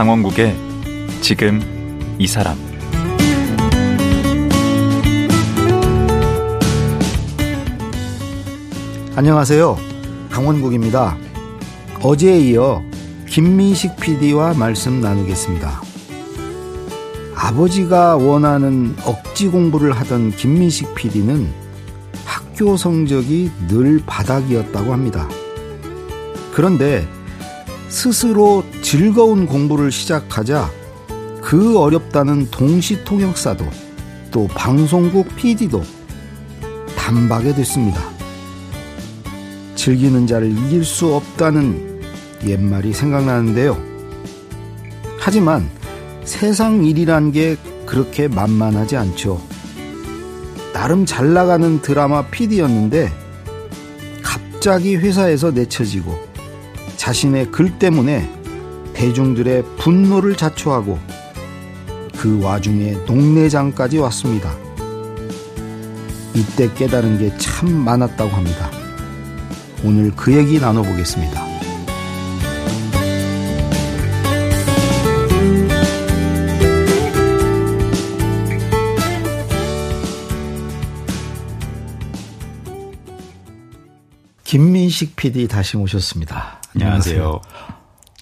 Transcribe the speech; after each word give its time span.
강원국의 0.00 0.56
지금 1.20 1.60
이 2.18 2.26
사람 2.26 2.56
안녕하세요. 9.14 9.76
강원국입니다. 10.30 11.18
어제에 12.02 12.38
이어 12.38 12.82
김민식 13.28 13.96
PD와 13.96 14.54
말씀 14.54 15.02
나누겠습니다. 15.02 15.82
아버지가 17.34 18.16
원하는 18.16 18.96
억지 19.04 19.48
공부를 19.48 19.92
하던 19.92 20.30
김민식 20.30 20.94
PD는 20.94 21.46
학교 22.24 22.78
성적이 22.78 23.50
늘 23.68 24.00
바닥이었다고 24.06 24.94
합니다. 24.94 25.28
그런데 26.54 27.06
스스로 27.90 28.64
즐거운 28.82 29.46
공부를 29.46 29.90
시작하자 29.90 30.70
그 31.42 31.76
어렵다는 31.76 32.48
동시 32.48 33.02
통역사도 33.02 33.66
또 34.30 34.46
방송국 34.46 35.34
PD도 35.34 35.82
단박에 36.96 37.52
됐습니다. 37.52 38.00
즐기는 39.74 40.24
자를 40.28 40.52
이길 40.52 40.84
수 40.84 41.12
없다는 41.12 42.00
옛말이 42.46 42.92
생각나는데요. 42.92 43.76
하지만 45.18 45.68
세상 46.24 46.84
일이란 46.84 47.32
게 47.32 47.56
그렇게 47.86 48.28
만만하지 48.28 48.96
않죠. 48.96 49.42
나름 50.72 51.04
잘 51.04 51.32
나가는 51.32 51.82
드라마 51.82 52.24
PD였는데 52.26 53.10
갑자기 54.22 54.94
회사에서 54.94 55.50
내쳐지고 55.50 56.29
자신의 57.00 57.50
글 57.50 57.78
때문에 57.78 58.30
대중들의 58.92 59.64
분노를 59.78 60.36
자초하고 60.36 60.98
그 62.18 62.42
와중에 62.42 62.92
농내장까지 63.06 63.96
왔습니다. 63.96 64.54
이때 66.34 66.70
깨달은 66.74 67.18
게 67.18 67.34
참 67.38 67.72
많았다고 67.72 68.30
합니다. 68.30 68.70
오늘 69.82 70.14
그 70.14 70.36
얘기 70.36 70.60
나눠보겠습니다. 70.60 71.42
김민식 84.44 85.16
PD 85.16 85.48
다시 85.48 85.78
모셨습니다. 85.78 86.59
안녕하세요. 86.74 87.40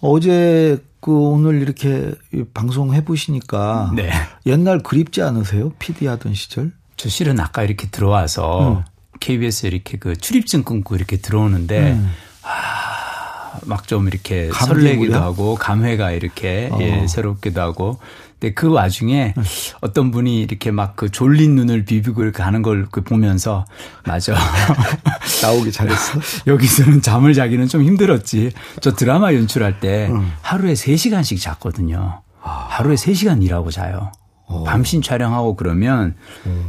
어제 0.00 0.82
그 1.00 1.12
오늘 1.12 1.60
이렇게 1.62 2.12
방송 2.54 2.94
해보시니까 2.94 3.92
네. 3.94 4.10
옛날 4.46 4.82
그립지 4.82 5.22
않으세요? 5.22 5.70
PD 5.78 6.06
하던 6.06 6.34
시절? 6.34 6.72
저 6.96 7.08
실은 7.08 7.38
아까 7.40 7.62
이렇게 7.62 7.88
들어와서 7.88 8.78
음. 8.78 8.82
KBS 9.20 9.66
이렇게 9.66 9.98
그 9.98 10.16
출입증 10.16 10.62
끊고 10.64 10.96
이렇게 10.96 11.16
들어오는데 11.16 11.92
음. 11.92 12.10
아, 12.42 13.58
막좀 13.64 14.08
이렇게 14.08 14.48
감개무량? 14.48 14.94
설레기도 14.94 15.18
하고 15.18 15.54
감회가 15.54 16.12
이렇게 16.12 16.68
어. 16.72 16.78
예, 16.80 17.06
새롭기도 17.06 17.60
하고 17.60 17.98
근데 18.40 18.54
그 18.54 18.68
와중에 18.70 19.34
음. 19.36 19.42
어떤 19.80 20.10
분이 20.10 20.40
이렇게 20.42 20.70
막 20.70 20.94
그 20.96 21.10
졸린 21.10 21.54
눈을 21.56 21.84
비비고 21.84 22.22
이렇게 22.22 22.42
하는 22.42 22.62
걸 22.62 22.86
그 22.90 23.02
보면서 23.02 23.64
맞아 24.06 24.34
나오기 25.42 25.72
잘했어. 25.72 26.20
여기서는 26.46 27.02
잠을 27.02 27.34
자기는 27.34 27.66
좀 27.68 27.82
힘들었지 27.82 28.52
저 28.80 28.94
드라마 28.94 29.34
연출할 29.34 29.80
때 29.80 30.08
음. 30.10 30.32
하루에 30.42 30.72
3시간씩 30.74 31.40
잤거든요 31.40 32.22
하루에 32.40 32.94
3시간 32.94 33.42
일하고 33.42 33.70
자요 33.70 34.12
어. 34.46 34.64
밤신 34.64 35.02
촬영하고 35.02 35.56
그러면 35.56 36.14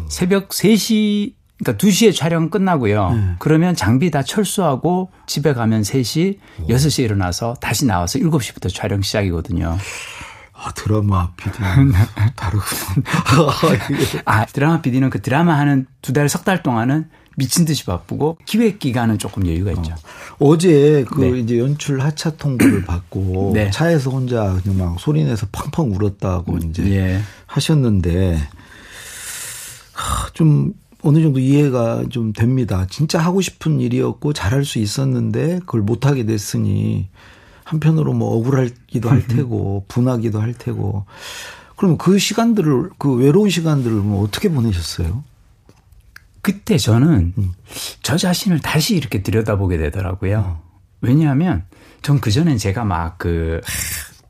새벽 0.09 0.49
3시 0.49 1.33
그러니까 1.63 1.85
2시에 1.85 2.15
촬영 2.15 2.49
끝나고요. 2.49 3.11
네. 3.11 3.21
그러면 3.39 3.75
장비 3.75 4.11
다 4.11 4.23
철수하고 4.23 5.11
집에 5.27 5.53
가면 5.53 5.81
3시, 5.81 6.37
6시에 6.69 7.03
일어나서 7.03 7.55
다시 7.59 7.85
나와서 7.85 8.17
7시부터 8.17 8.73
촬영 8.73 9.01
시작이거든요. 9.01 9.77
아, 10.61 10.71
드라마 10.73 11.31
PD는 11.37 11.93
다르구나. 12.35 13.03
아, 14.25 14.45
드라마 14.45 14.81
PD는 14.81 15.09
그 15.09 15.21
드라마 15.21 15.57
하는 15.57 15.85
두 16.01 16.11
달, 16.13 16.27
석 16.29 16.43
달 16.43 16.61
동안은 16.63 17.09
미친 17.37 17.63
듯이 17.63 17.85
바쁘고 17.85 18.37
기획 18.45 18.79
기간은 18.79 19.17
조금 19.17 19.47
여유가 19.47 19.71
있죠. 19.71 19.95
어 20.39 20.57
제 20.57 21.05
그 21.09 21.21
네. 21.21 21.39
이제 21.39 21.57
연출 21.59 22.01
하차 22.01 22.31
통보를 22.35 22.83
받고 22.83 23.51
네. 23.55 23.69
차에서 23.71 24.09
혼자 24.09 24.59
그냥 24.61 24.77
막 24.77 24.99
소리 24.99 25.23
내서 25.23 25.47
팡팡 25.51 25.91
울었다고 25.93 26.57
이제 26.57 26.83
예. 26.91 27.21
하셨는데 27.45 28.41
하, 29.93 30.29
좀 30.33 30.73
어느 31.01 31.21
정도 31.21 31.39
이해가 31.39 32.03
좀 32.09 32.33
됩니다. 32.33 32.85
진짜 32.89 33.19
하고 33.19 33.39
싶은 33.39 33.79
일이었고 33.79 34.33
잘할 34.33 34.65
수 34.65 34.79
있었는데 34.79 35.59
그걸 35.59 35.81
못 35.81 36.05
하게 36.05 36.25
됐으니 36.25 37.07
한편으로 37.69 38.13
뭐 38.13 38.35
억울하기도 38.37 39.09
할 39.09 39.25
테고 39.27 39.85
분하기도 39.87 40.41
할 40.41 40.53
테고 40.53 41.05
그럼 41.75 41.97
그 41.97 42.17
시간들을 42.17 42.89
그 42.97 43.13
외로운 43.13 43.49
시간들을 43.49 43.95
뭐 43.97 44.23
어떻게 44.23 44.49
보내셨어요? 44.49 45.23
그때 46.41 46.77
저는 46.77 47.33
음. 47.37 47.51
저 48.01 48.17
자신을 48.17 48.59
다시 48.59 48.95
이렇게 48.95 49.21
들여다보게 49.23 49.77
되더라고요. 49.77 50.59
왜냐하면 51.01 51.63
전 52.01 52.19
그전엔 52.19 52.57
제가 52.57 52.83
막 52.85 53.17
그 53.17 53.61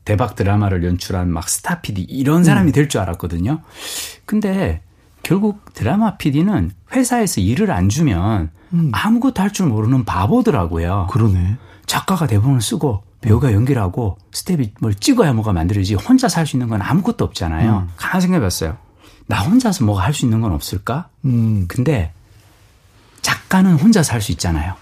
대박 0.04 0.34
드라마를 0.34 0.82
연출한 0.84 1.30
막 1.30 1.48
스타 1.48 1.80
PD 1.80 2.02
이런 2.02 2.42
사람이 2.42 2.72
될줄 2.72 3.00
알았거든요. 3.00 3.60
근데 4.24 4.82
결국 5.22 5.72
드라마 5.74 6.16
PD는 6.16 6.72
회사에서 6.92 7.40
일을 7.40 7.70
안 7.70 7.88
주면 7.88 8.50
아무것도 8.92 9.40
할 9.42 9.52
줄 9.52 9.66
모르는 9.66 10.04
바보더라고요. 10.04 11.08
그러네. 11.10 11.58
작가가 11.86 12.26
대본을 12.26 12.60
쓰고 12.60 13.02
배우가 13.20 13.52
연기하고 13.52 14.16
스텝이 14.32 14.72
뭘 14.80 14.94
찍어야 14.94 15.32
뭐가 15.34 15.52
만들어지지 15.52 15.94
혼자 15.94 16.28
살 16.28 16.46
수 16.46 16.56
있는 16.56 16.68
건 16.68 16.80
아무것도 16.82 17.24
없잖아요. 17.24 17.88
가만 17.96 18.20
생각해봤어요. 18.20 18.76
나 19.26 19.40
혼자서 19.42 19.84
뭐가 19.84 20.02
할 20.04 20.14
수 20.14 20.24
있는 20.24 20.40
건 20.40 20.52
없을까? 20.52 21.08
음. 21.24 21.66
근데 21.68 22.12
작가는 23.22 23.72
혼자 23.76 24.02
살 24.02 24.20
수 24.22 24.32
있잖아요. 24.32 24.74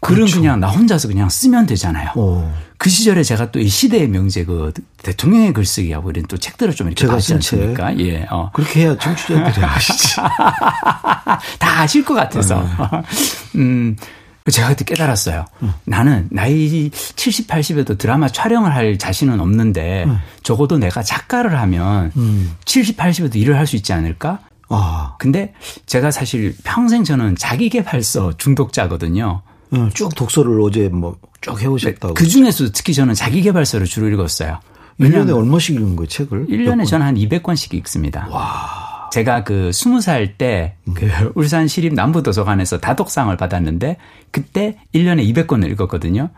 글은 0.00 0.26
그냥나 0.26 0.68
혼자서 0.68 1.08
그냥 1.08 1.28
쓰면 1.30 1.64
되잖아요. 1.66 2.10
어. 2.14 2.54
그 2.76 2.90
시절에 2.90 3.22
제가 3.22 3.50
또 3.50 3.58
이 3.58 3.68
시대의 3.68 4.08
명제 4.08 4.44
그 4.44 4.72
대통령의 5.02 5.54
글쓰기하고 5.54 6.10
이런 6.10 6.26
또 6.26 6.36
책들을 6.36 6.74
좀 6.74 6.88
이렇게 6.88 7.06
봤지. 7.06 7.32
않습니까? 7.34 7.98
예. 8.00 8.26
어. 8.30 8.50
그렇게 8.52 8.82
해야 8.82 8.96
청취자들이 8.98 9.64
아시지. 9.64 10.16
다 10.16 11.80
아실 11.80 12.04
것 12.04 12.12
같아서. 12.14 12.62
음, 13.56 13.96
제가 14.50 14.68
그때 14.68 14.84
깨달았어요. 14.84 15.46
나는 15.84 16.28
나이 16.30 16.90
70, 16.90 17.48
80에도 17.48 17.96
드라마 17.96 18.28
촬영을 18.28 18.74
할 18.74 18.98
자신은 18.98 19.40
없는데 19.40 20.06
적어도 20.42 20.76
내가 20.78 21.02
작가를 21.02 21.58
하면 21.60 22.12
음. 22.16 22.54
70, 22.66 22.96
80에도 22.98 23.36
일을 23.36 23.56
할 23.58 23.66
수 23.66 23.76
있지 23.76 23.92
않을까? 23.94 24.40
아, 24.68 25.14
근데 25.18 25.54
제가 25.86 26.10
사실 26.10 26.54
평생 26.64 27.04
저는 27.04 27.36
자기개발서 27.36 28.36
중독자거든요. 28.36 29.40
어, 29.70 29.88
쭉 29.94 30.14
독서를 30.14 30.60
어제 30.60 30.88
뭐 30.88 31.16
쭉 31.40 31.60
해오셨다고. 31.60 32.14
그 32.14 32.26
중에서도 32.26 32.72
특히 32.72 32.94
저는 32.94 33.14
자기개발서를 33.14 33.86
주로 33.86 34.08
읽었어요. 34.08 34.60
1년에 35.00 35.34
얼마씩 35.34 35.76
읽는 35.76 35.96
거예요, 35.96 36.06
책을? 36.08 36.46
1년에 36.46 36.86
저는 36.86 37.04
한 37.06 37.14
200권씩 37.16 37.74
읽습니다. 37.74 38.26
제가 39.14 39.44
그 39.44 39.70
20살 39.72 40.36
때 40.38 40.74
그 40.94 41.08
울산 41.36 41.68
시립 41.68 41.94
남부도서관에서 41.94 42.78
다독상을 42.80 43.34
받았는데 43.36 43.96
그때 44.32 44.76
1년에 44.94 45.22
200권을 45.32 45.70
읽었거든요. 45.70 46.30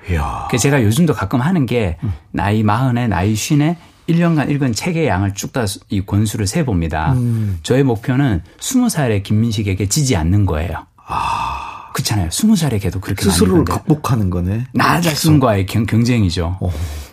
그 0.51 0.59
제가 0.59 0.83
요즘도 0.83 1.15
가끔 1.15 1.41
하는 1.41 1.65
게 1.65 1.97
나이 2.33 2.63
마흔에 2.63 3.09
나이 3.09 3.35
쉰에 3.35 3.79
1년간 4.09 4.51
읽은 4.51 4.73
책의 4.75 5.07
양을 5.09 5.33
쭉 5.35 5.53
다 5.53 5.65
이 5.89 6.05
권수를 6.05 6.47
세 6.47 6.65
봅니다. 6.65 7.15
저의 7.63 7.83
목표는 7.83 8.43
20살의 8.61 9.23
김민식에게 9.23 9.89
지지 9.89 10.15
않는 10.17 10.45
거예요. 10.47 10.87
그렇잖아요. 11.95 12.29
20살에 12.29 12.81
걔도 12.83 13.01
그렇게 13.01 13.25
스스로를. 13.25 13.65
극복하는 13.65 14.29
거네. 14.29 14.67
나 14.75 15.01
자신과의 15.01 15.65
경, 15.67 15.87
경쟁이죠. 15.87 16.59
어. 16.61 16.71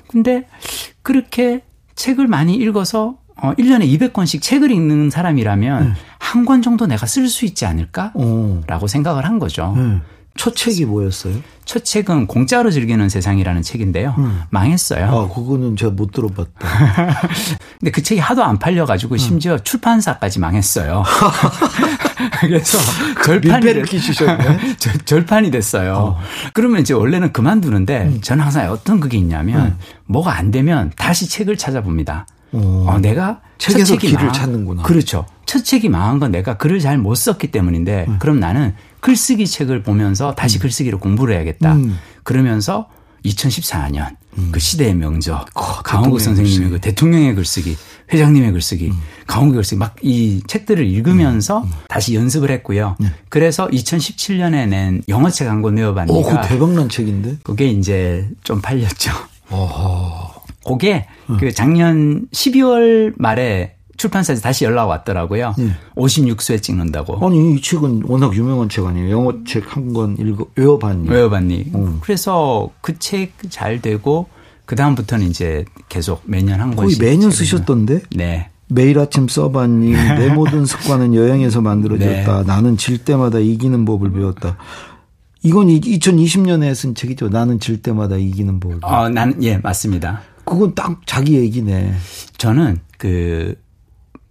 근데 0.09 0.45
그렇게 1.01 1.61
책을 1.95 2.27
많이 2.27 2.53
읽어서 2.55 3.15
어 3.35 3.53
1년에 3.53 3.87
200권씩 3.97 4.41
책을 4.41 4.71
읽는 4.71 5.09
사람이라면 5.09 5.95
한권 6.19 6.61
정도 6.61 6.85
내가 6.85 7.05
쓸 7.05 7.27
수 7.27 7.45
있지 7.45 7.65
않을까? 7.65 8.11
어. 8.15 8.61
라고 8.67 8.87
생각을 8.87 9.25
한 9.25 9.39
거죠. 9.39 9.73
네. 9.75 9.99
초책이 10.35 10.85
뭐였어요? 10.85 11.35
첫 11.63 11.85
책은 11.85 12.27
공짜로 12.27 12.71
즐기는 12.71 13.07
세상이라는 13.07 13.61
책인데요. 13.61 14.15
음. 14.17 14.41
망했어요. 14.49 15.05
아, 15.05 15.33
그거는 15.33 15.75
제가 15.75 15.91
못 15.91 16.11
들어봤다. 16.11 16.49
근데 17.79 17.91
그 17.91 18.01
책이 18.01 18.19
하도 18.19 18.43
안 18.43 18.57
팔려가지고 18.57 19.17
심지어 19.17 19.59
출판사까지 19.59 20.39
망했어요. 20.39 21.03
그래서 22.39 22.77
절판이 23.23 23.83
끼치셨네. 23.83 24.75
절, 24.77 24.93
절판이 24.99 25.51
됐어요. 25.51 25.93
어. 25.93 26.19
그러면 26.53 26.81
이제 26.81 26.93
원래는 26.93 27.31
그만두는데 27.31 28.21
저는 28.21 28.43
항상 28.43 28.71
어떤 28.71 28.99
그게 28.99 29.17
있냐면 29.17 29.67
음. 29.67 29.77
뭐가 30.05 30.35
안 30.35 30.51
되면 30.51 30.91
다시 30.95 31.27
책을 31.27 31.57
찾아봅니다. 31.57 32.25
어. 32.53 32.85
어, 32.89 32.99
내가 32.99 33.41
책에서 33.57 33.85
첫 33.95 33.99
책이 33.99 34.07
길을 34.07 34.25
망- 34.25 34.33
찾는구나. 34.33 34.83
그렇죠. 34.83 35.25
첫 35.45 35.63
책이 35.65 35.89
망한 35.89 36.19
건 36.19 36.31
내가 36.31 36.57
글을 36.57 36.79
잘 36.79 36.97
못 36.97 37.15
썼기 37.15 37.47
때문인데 37.51 38.05
음. 38.07 38.19
그럼 38.19 38.39
나는 38.39 38.73
글쓰기 39.01 39.45
책을 39.47 39.83
보면서 39.83 40.33
다시 40.35 40.59
글쓰기로 40.59 40.99
공부를 40.99 41.35
해야겠다. 41.35 41.73
음. 41.73 41.97
그러면서 42.23 42.87
2014년 43.25 44.15
그 44.51 44.59
시대의 44.59 44.95
명저 44.95 45.45
강원국 45.53 46.17
대통령의 46.17 46.19
선생님의. 46.19 46.69
그 46.71 46.79
대통령의 46.81 47.35
글쓰기, 47.35 47.77
회장님의 48.11 48.51
글쓰기, 48.51 48.87
음. 48.87 48.99
강원국 49.27 49.55
글쓰기 49.55 49.77
막 49.79 49.95
이 50.01 50.41
책들을 50.47 50.85
읽으면서 50.85 51.65
다시 51.87 52.15
연습을 52.15 52.49
했고요. 52.51 52.95
네. 52.99 53.07
그래서 53.29 53.67
2017년에 53.69 54.67
낸 54.67 55.01
영어책 55.07 55.47
한권 55.47 55.73
오, 55.75 55.77
외워봤니까 55.77 56.29
그거 56.29 56.41
대박난 56.41 56.89
책인데? 56.89 57.37
그게 57.43 57.67
이제 57.67 58.27
좀 58.43 58.59
팔렸죠. 58.61 59.11
어허. 59.49 60.22
그게 60.65 61.05
그 61.39 61.51
작년 61.53 62.27
12월 62.31 63.13
말에 63.17 63.75
출판사에서 63.97 64.41
다시 64.41 64.65
연락 64.65 64.87
왔더라고요. 64.87 65.53
예. 65.59 65.71
56쇄 65.95 66.61
찍는다고. 66.61 67.25
아니, 67.25 67.53
이 67.55 67.61
책은 67.61 68.03
워낙 68.07 68.35
유명한 68.35 68.67
책 68.69 68.85
아니에요? 68.85 69.11
영어 69.11 69.33
책 69.45 69.63
한 69.67 69.93
권 69.93 70.17
읽어, 70.19 70.45
외워봤니? 70.55 71.07
외워봤니? 71.09 71.65
음. 71.75 71.97
그래서 72.01 72.69
그 72.81 72.97
책 72.97 73.31
잘 73.49 73.81
되고 73.81 74.27
그 74.65 74.75
다음부터는 74.75 75.27
이제 75.27 75.63
계속 75.89 76.21
매년 76.25 76.59
한 76.59 76.75
거의. 76.75 76.95
매년 76.99 77.29
쓰셨던데? 77.29 78.01
네. 78.15 78.49
매일 78.67 78.97
아침 78.97 79.27
써봤니? 79.27 79.91
내 80.17 80.29
모든 80.33 80.65
습관은 80.65 81.13
여행에서 81.13 81.61
만들어졌다. 81.61 82.37
네. 82.41 82.43
나는 82.47 82.77
질 82.77 82.97
때마다 82.97 83.37
이기는 83.39 83.85
법을 83.85 84.11
배웠다. 84.11 84.57
이건 85.43 85.67
2020년에 85.67 86.73
쓴 86.73 86.95
책이죠. 86.95 87.29
나는 87.29 87.59
질 87.59 87.81
때마다 87.81 88.15
이기는 88.15 88.59
법. 88.59 88.83
어, 88.83 89.09
나는 89.09 89.43
예 89.43 89.57
맞습니다. 89.57 90.21
그건 90.45 90.75
딱 90.75 91.01
자기 91.05 91.35
얘기네. 91.35 91.93
저는 92.37 92.79
그 92.97 93.61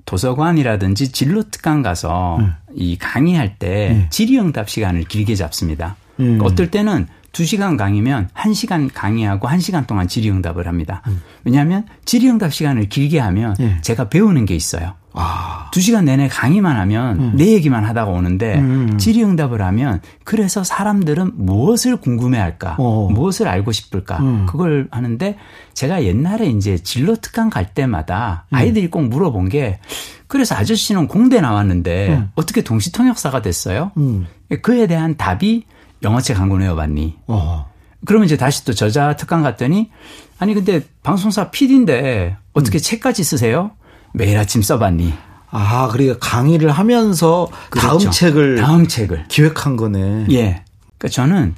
도서관이라든지 0.04 1.12
진로 1.12 1.42
특강 1.50 1.82
가서 1.82 2.38
네. 2.40 2.48
이 2.74 2.98
강의할 2.98 3.58
때 3.58 4.08
질의응답 4.10 4.68
시간을 4.68 5.04
길게 5.04 5.34
잡습니다. 5.34 5.96
음. 6.20 6.38
어떨 6.42 6.70
때는 6.70 7.06
2시간 7.32 7.78
강의면 7.78 8.28
1시간 8.34 8.90
강의하고 8.92 9.48
1시간 9.48 9.86
동안 9.86 10.06
질의응답을 10.06 10.66
합니다. 10.66 11.02
음. 11.06 11.22
왜냐하면 11.44 11.86
질의응답 12.04 12.52
시간을 12.52 12.88
길게 12.88 13.18
하면 13.18 13.56
예. 13.60 13.78
제가 13.80 14.08
배우는 14.08 14.44
게 14.44 14.54
있어요. 14.54 14.94
아. 15.14 15.68
두 15.72 15.80
시간 15.80 16.04
내내 16.04 16.28
강의만 16.28 16.76
하면 16.76 17.36
내 17.36 17.46
얘기만 17.52 17.84
하다가 17.84 18.10
오는데 18.10 18.58
음. 18.58 18.98
질의응답을 18.98 19.60
하면 19.62 20.00
그래서 20.24 20.64
사람들은 20.64 21.32
무엇을 21.36 21.96
궁금해할까, 21.96 22.76
어. 22.78 23.08
무엇을 23.10 23.48
알고 23.48 23.72
싶을까 23.72 24.18
음. 24.20 24.46
그걸 24.46 24.88
하는데 24.90 25.36
제가 25.74 26.04
옛날에 26.04 26.46
이제 26.46 26.78
진로 26.78 27.16
특강 27.16 27.50
갈 27.50 27.72
때마다 27.74 28.46
음. 28.50 28.56
아이들이 28.56 28.88
꼭 28.90 29.02
물어본 29.08 29.48
게 29.48 29.78
그래서 30.26 30.54
아저씨는 30.54 31.08
공대 31.08 31.40
나왔는데 31.40 32.08
음. 32.10 32.30
어떻게 32.34 32.62
동시통역사가 32.62 33.42
됐어요? 33.42 33.92
음. 33.96 34.26
그에 34.62 34.86
대한 34.86 35.16
답이 35.16 35.64
영어책 36.02 36.40
한 36.40 36.48
권 36.48 36.60
외워봤니? 36.60 37.16
어. 37.26 37.70
그러면 38.04 38.26
이제 38.26 38.36
다시 38.36 38.64
또 38.64 38.72
저자 38.74 39.14
특강 39.16 39.42
갔더니 39.42 39.90
아니 40.38 40.54
근데 40.54 40.80
방송사 41.02 41.50
PD인데 41.50 42.36
어떻게 42.52 42.78
음. 42.78 42.80
책까지 42.80 43.22
쓰세요? 43.24 43.70
매일 44.12 44.38
아침 44.38 44.62
써봤니? 44.62 45.12
아, 45.50 45.88
그러니까 45.92 46.18
강의를 46.18 46.70
하면서 46.70 47.48
다음 47.78 47.98
그렇죠. 47.98 48.10
책을 48.10 48.56
다음 48.56 48.88
책을 48.88 49.26
기획한 49.28 49.76
거네. 49.76 50.26
예. 50.30 50.64
그러니까 50.98 51.08
저는 51.10 51.54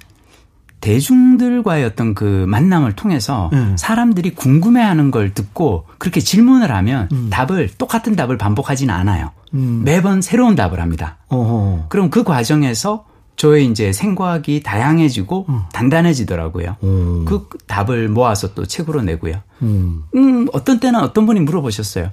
대중들과의 0.80 1.84
어떤 1.84 2.14
그 2.14 2.44
만남을 2.46 2.94
통해서 2.94 3.48
음. 3.54 3.74
사람들이 3.78 4.34
궁금해하는 4.34 5.10
걸 5.10 5.32
듣고 5.32 5.86
그렇게 5.98 6.20
질문을 6.20 6.70
하면 6.72 7.08
음. 7.12 7.30
답을 7.30 7.70
똑같은 7.78 8.16
답을 8.16 8.36
반복하지는 8.36 8.92
않아요. 8.92 9.30
음. 9.54 9.82
매번 9.84 10.20
새로운 10.20 10.56
답을 10.56 10.80
합니다. 10.80 11.16
어허. 11.28 11.86
그럼 11.88 12.10
그 12.10 12.22
과정에서 12.22 13.06
저의 13.36 13.66
이제 13.66 13.92
생각이 13.92 14.62
다양해지고 14.62 15.46
단단해지더라고요. 15.72 16.76
음. 16.84 17.24
그 17.24 17.48
답을 17.66 18.08
모아서 18.08 18.54
또 18.54 18.64
책으로 18.64 19.02
내고요. 19.02 19.42
음. 19.62 20.04
음, 20.14 20.46
어떤 20.52 20.78
때는 20.78 21.00
어떤 21.00 21.26
분이 21.26 21.40
물어보셨어요. 21.40 22.10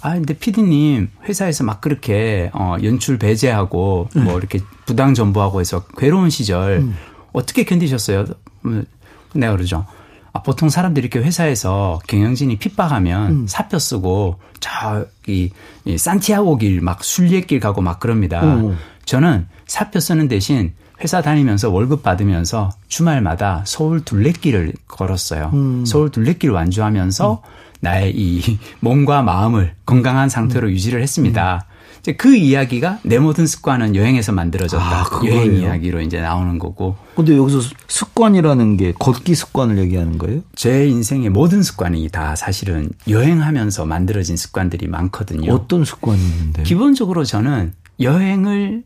아, 0.00 0.14
근데 0.14 0.34
피디님, 0.34 1.10
회사에서 1.28 1.64
막 1.64 1.80
그렇게, 1.80 2.50
어, 2.54 2.76
연출 2.82 3.18
배제하고, 3.18 4.08
뭐, 4.16 4.38
이렇게 4.38 4.60
부당 4.84 5.14
전부하고 5.14 5.60
해서 5.60 5.84
괴로운 5.96 6.28
시절, 6.28 6.88
어떻게 7.32 7.64
견디셨어요? 7.64 8.24
음, 8.66 8.84
내가 9.32 9.52
그러죠. 9.52 9.86
아, 10.32 10.42
보통 10.42 10.68
사람들이 10.68 11.06
이렇게 11.06 11.24
회사에서 11.24 12.00
경영진이 12.08 12.58
핍박하면 12.58 13.46
사표 13.46 13.78
쓰고, 13.78 14.40
저기, 14.58 15.52
이 15.84 15.98
산티아고 15.98 16.58
길, 16.58 16.80
막 16.80 17.04
순례길 17.04 17.60
가고 17.60 17.80
막 17.80 18.00
그럽니다. 18.00 18.40
어. 18.42 18.74
저는 19.04 19.46
사표 19.66 20.00
쓰는 20.00 20.28
대신 20.28 20.72
회사 21.02 21.20
다니면서 21.20 21.70
월급 21.70 22.02
받으면서 22.02 22.70
주말마다 22.88 23.62
서울 23.66 24.04
둘레길을 24.04 24.72
걸었어요. 24.88 25.52
서울 25.86 26.10
둘레길 26.10 26.50
완주하면서 26.50 27.42
나의 27.80 28.12
이 28.16 28.58
몸과 28.80 29.22
마음을 29.22 29.74
건강한 29.84 30.28
상태로 30.28 30.70
유지를 30.70 31.02
했습니다. 31.02 31.66
이제 32.00 32.12
그 32.12 32.34
이야기가 32.36 33.00
내 33.02 33.18
모든 33.18 33.46
습관은 33.46 33.96
여행에서 33.96 34.32
만들어졌다. 34.32 34.84
아? 34.84 35.04
여행 35.24 35.56
이야기로 35.56 36.02
이제 36.02 36.20
나오는 36.20 36.58
거고 36.58 36.96
근데 37.16 37.36
여기서 37.36 37.60
습관이라는 37.88 38.76
게 38.76 38.92
걷기 38.98 39.34
습관을 39.34 39.78
얘기하는 39.78 40.18
거예요? 40.18 40.42
제 40.54 40.86
인생의 40.86 41.30
모든 41.30 41.62
습관이 41.62 42.08
다 42.10 42.36
사실은 42.36 42.90
여행하면서 43.08 43.86
만들어진 43.86 44.36
습관들이 44.36 44.86
많거든요. 44.86 45.52
어떤 45.52 45.84
습관이 45.84 46.20
있는데? 46.20 46.62
기본적으로 46.62 47.24
저는 47.24 47.72
여행을 48.00 48.82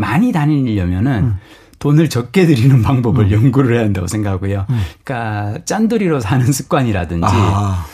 많이 0.00 0.32
다니려면은 0.32 1.24
음. 1.24 1.36
돈을 1.78 2.08
적게 2.08 2.46
들이는 2.46 2.82
방법을 2.82 3.30
연구를 3.32 3.76
해야 3.76 3.84
한다고 3.84 4.06
생각하고요. 4.06 4.66
그러니까 5.04 5.58
짠돌이로 5.64 6.20
사는 6.20 6.50
습관이라든지 6.50 7.26
아, 7.26 7.86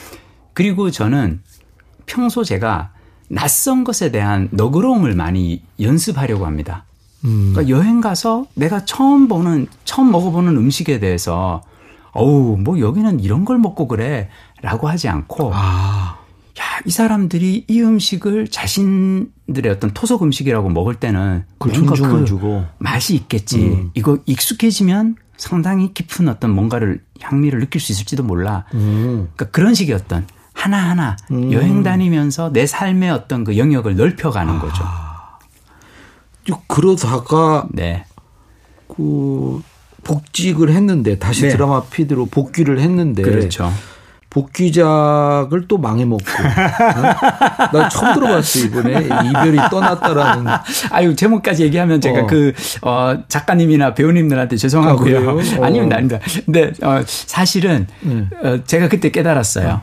그리고 0.54 0.90
저는 0.90 1.40
평소 2.06 2.44
제가 2.44 2.90
낯선 3.28 3.84
것에 3.84 4.10
대한 4.10 4.48
너그러움을 4.52 5.14
많이 5.14 5.62
연습하려고 5.80 6.46
합니다. 6.46 6.84
음. 7.24 7.52
그러니까 7.52 7.76
여행 7.76 8.00
가서 8.00 8.46
내가 8.54 8.84
처음 8.84 9.28
보는 9.28 9.66
처음 9.84 10.10
먹어보는 10.12 10.56
음식에 10.56 11.00
대해서 11.00 11.62
어우 12.12 12.56
뭐 12.58 12.80
여기는 12.80 13.20
이런 13.20 13.44
걸 13.44 13.58
먹고 13.58 13.88
그래라고 13.88 14.88
하지 14.88 15.08
않고 15.08 15.52
아, 15.54 16.18
야, 16.58 16.80
이 16.84 16.90
사람들이 16.90 17.66
이 17.68 17.82
음식을 17.82 18.48
자신들의 18.48 19.70
어떤 19.70 19.90
토속 19.92 20.22
음식이라고 20.22 20.70
먹을 20.70 20.94
때는 20.94 21.44
뭔가 21.58 21.94
그 21.94 22.24
주고. 22.24 22.64
맛이 22.78 23.14
있겠지. 23.14 23.58
음. 23.58 23.90
이거 23.94 24.18
익숙해지면 24.24 25.16
상당히 25.36 25.92
깊은 25.92 26.28
어떤 26.28 26.50
뭔가를 26.50 27.00
향미를 27.20 27.60
느낄 27.60 27.80
수 27.80 27.92
있을지도 27.92 28.22
몰라. 28.22 28.64
음. 28.74 29.28
그러니까 29.34 29.46
그런 29.50 29.74
식의 29.74 29.94
어떤 29.94 30.26
하나하나 30.54 31.16
음. 31.30 31.52
여행 31.52 31.82
다니면서 31.82 32.50
내 32.52 32.66
삶의 32.66 33.10
어떤 33.10 33.44
그 33.44 33.58
영역을 33.58 33.96
넓혀가는 33.96 34.58
거죠. 34.58 34.84
쭉 36.44 36.62
그러다가 36.66 37.66
네. 37.70 38.06
그 38.88 39.60
복직을 40.04 40.70
했는데 40.70 41.18
다시 41.18 41.42
네. 41.42 41.48
드라마 41.48 41.82
PD로 41.82 42.26
복귀를 42.26 42.78
했는데 42.80 43.22
그렇죠. 43.22 43.70
복귀작을 44.36 45.66
또 45.66 45.78
망해먹고 45.78 46.22
어? 46.24 47.72
나 47.72 47.88
처음 47.88 48.14
들어봤어 48.14 48.58
이번에 48.66 49.00
이별이 49.00 49.56
떠났다라는 49.70 50.52
아유 50.90 51.16
제목까지 51.16 51.62
얘기하면 51.64 52.00
제가 52.02 52.20
어. 52.22 52.26
그 52.26 52.52
어, 52.82 53.16
작가님이나 53.28 53.94
배우님들한테 53.94 54.56
죄송하고요. 54.56 55.30
아? 55.30 55.32
어. 55.32 55.64
아닙니다, 55.64 55.96
아닙니다. 55.96 56.18
근데 56.44 56.72
어, 56.82 57.00
사실은 57.06 57.86
네. 58.00 58.28
어, 58.42 58.62
제가 58.64 58.88
그때 58.88 59.10
깨달았어요. 59.10 59.80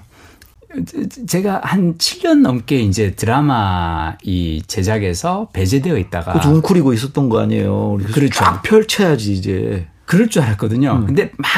제- 0.85 1.25
제가 1.27 1.61
한 1.63 1.97
7년 1.97 2.41
넘게 2.41 2.79
이제 2.79 3.11
드라마 3.15 4.15
이 4.23 4.61
제작에서 4.67 5.49
배제되어 5.53 5.97
있다가 5.97 6.33
그것도 6.33 6.55
웅크리고 6.55 6.93
있었던 6.93 7.29
거 7.29 7.39
아니에요. 7.41 7.97
그렇죠. 8.13 8.29
쫙 8.43 8.61
펼쳐야지 8.63 9.33
이제. 9.33 9.87
그럴 10.05 10.29
줄 10.29 10.41
알았거든요. 10.43 10.91
음. 10.93 11.05
근데 11.05 11.31
막 11.37 11.49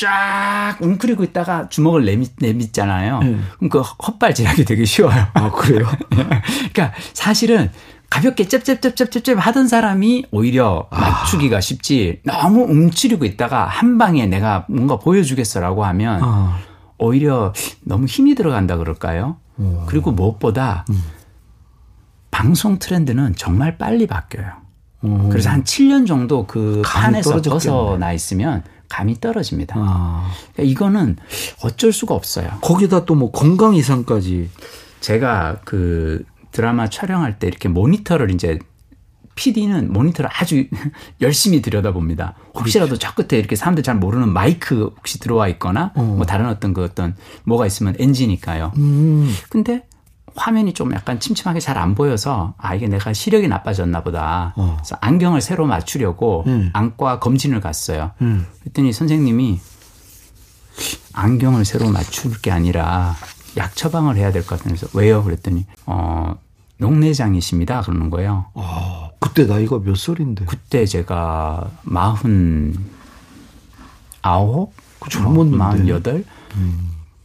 쫙 0.00 0.78
웅크리고 0.80 1.24
있다가 1.24 1.68
주먹을 1.68 2.04
내미, 2.06 2.28
내밉잖아요. 2.38 3.20
음. 3.22 3.46
그럼 3.58 3.68
그 3.68 3.80
헛발질하기 3.80 4.64
되게 4.64 4.84
쉬워요. 4.86 5.26
아 5.34 5.50
그래요? 5.50 5.86
그러니까 6.72 6.92
사실은 7.12 7.70
가볍게 8.08 8.48
짭짭짭짭짭짭 8.48 9.46
하던 9.46 9.68
사람이 9.68 10.26
오히려 10.32 10.88
맞추기가 10.90 11.60
쉽지 11.60 12.20
너무 12.24 12.62
움츠리고 12.62 13.24
있다가 13.24 13.66
한 13.66 13.98
방에 13.98 14.26
내가 14.26 14.64
뭔가 14.68 14.98
보여주겠어라고 14.98 15.84
하면 15.84 16.20
아. 16.22 16.58
오히려 16.98 17.52
너무 17.82 18.06
힘이 18.06 18.34
들어간다 18.34 18.76
그럴까요? 18.76 19.36
그리고 19.86 20.10
무엇보다 20.10 20.86
방송 22.30 22.78
트렌드는 22.78 23.34
정말 23.36 23.76
빨리 23.76 24.06
바뀌어요. 24.06 24.52
그래서 25.30 25.50
한 25.50 25.64
7년 25.64 26.06
정도 26.06 26.46
그 26.46 26.82
판에서. 26.84 27.40
벗어나 27.42 28.12
있으면 28.12 28.64
감이 28.90 29.18
떨어집니다. 29.20 29.76
아. 29.78 30.30
그러니까 30.52 30.70
이거는 30.70 31.16
어쩔 31.62 31.92
수가 31.92 32.14
없어요. 32.14 32.50
거기다 32.60 33.06
또 33.06 33.14
뭐 33.14 33.30
건강 33.30 33.74
이상까지. 33.74 34.50
제가 35.00 35.60
그 35.64 36.24
드라마 36.52 36.88
촬영할 36.90 37.38
때 37.38 37.46
이렇게 37.46 37.68
모니터를 37.70 38.30
이제 38.30 38.58
PD는 39.36 39.92
모니터를 39.92 40.28
아주 40.32 40.64
열심히 41.22 41.62
들여다봅니다. 41.62 42.34
혹시라도 42.54 42.98
저 42.98 43.14
끝에 43.14 43.38
이렇게 43.38 43.56
사람들 43.56 43.82
잘 43.82 43.94
모르는 43.94 44.28
마이크 44.30 44.92
혹시 44.96 45.18
들어와 45.18 45.48
있거나 45.48 45.92
뭐 45.94 46.26
다른 46.26 46.46
어떤 46.46 46.74
그 46.74 46.82
어떤 46.84 47.14
뭐가 47.44 47.66
있으면 47.66 47.94
NG니까요. 47.98 48.72
음. 48.76 49.32
근데 49.48 49.84
화면이 50.36 50.72
좀 50.74 50.92
약간 50.92 51.18
침침하게 51.20 51.60
잘 51.60 51.78
안 51.78 51.94
보여서 51.94 52.54
아 52.58 52.74
이게 52.74 52.88
내가 52.88 53.12
시력이 53.12 53.48
나빠졌나 53.48 54.02
보다. 54.02 54.52
어. 54.56 54.76
그래서 54.78 54.96
안경을 55.00 55.40
새로 55.40 55.66
맞추려고 55.66 56.44
음. 56.46 56.70
안과 56.72 57.18
검진을 57.20 57.60
갔어요. 57.60 58.10
음. 58.22 58.46
그랬더니 58.60 58.92
선생님이 58.92 59.60
안경을 61.12 61.64
새로 61.64 61.88
맞출 61.90 62.40
게 62.40 62.50
아니라 62.50 63.14
약 63.56 63.74
처방을 63.76 64.16
해야 64.16 64.30
될 64.32 64.44
것 64.46 64.62
같아서 64.62 64.86
왜요? 64.94 65.22
그랬더니 65.24 65.66
어 65.86 66.34
녹내장이십니다. 66.78 67.82
그러는 67.82 68.08
거예요. 68.10 68.46
아, 68.54 69.10
그때 69.18 69.44
나이가 69.44 69.78
몇 69.80 69.96
살인데? 69.96 70.44
그때 70.46 70.86
제가 70.86 71.70
마흔 71.82 72.74
아홉, 74.22 74.72
그 74.98 75.10
젊었는데. 75.10 75.56
마흔 75.56 75.88
여덟. 75.88 76.24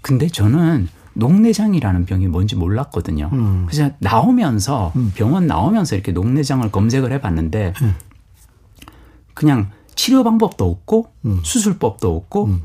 근데 0.02 0.28
저는 0.28 0.88
녹내장이라는 1.16 2.06
병이 2.06 2.28
뭔지 2.28 2.56
몰랐거든요. 2.56 3.30
음. 3.34 3.66
그래서 3.68 3.92
나오면서 4.00 4.94
병원 5.16 5.48
나오면서 5.48 5.96
이렇게 5.96 6.12
녹내장을 6.12 6.70
검색을 6.72 7.12
해봤는데 7.14 7.74
그냥 9.34 9.72
치료 9.96 10.24
방법도 10.24 10.70
없고 10.70 11.08
수술법도 11.44 12.16
없고 12.16 12.60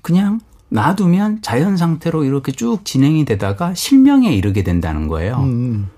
그냥 0.00 0.40
놔두면 0.70 1.42
자연 1.42 1.76
상태로 1.76 2.24
이렇게 2.24 2.52
쭉 2.52 2.84
진행이 2.84 3.26
되다가 3.26 3.74
실명에 3.74 4.32
이르게 4.34 4.62
된다는 4.64 5.06
거예요. 5.08 5.36
음. 5.40 5.88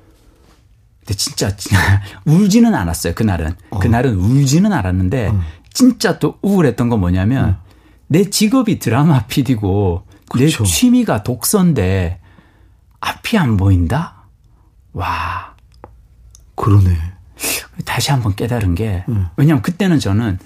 근데 1.01 1.15
진짜, 1.15 1.57
진짜 1.57 1.79
울지는 2.27 2.75
않았어요. 2.75 3.15
그날은 3.15 3.55
그날은 3.81 4.17
울지는 4.17 4.73
않았는데 4.73 5.33
진짜 5.73 6.19
또 6.19 6.39
우울했던 6.43 6.89
건 6.89 7.01
뭐냐면 7.01 7.59
내 8.07 8.29
직업이 8.29 8.79
드라마 8.79 9.27
PD고 9.27 10.03
그쵸. 10.35 10.65
내 10.65 10.71
취미가 10.71 11.23
독서인데 11.23 12.21
앞이 13.01 13.39
안 13.39 13.57
보인다. 13.57 14.27
와 14.93 15.55
그러네. 16.55 16.97
다시 17.85 18.11
한번 18.11 18.35
깨달은 18.35 18.75
게 18.75 19.05
왜냐하면 19.37 19.63
그때는 19.63 19.99
저는 19.99 20.39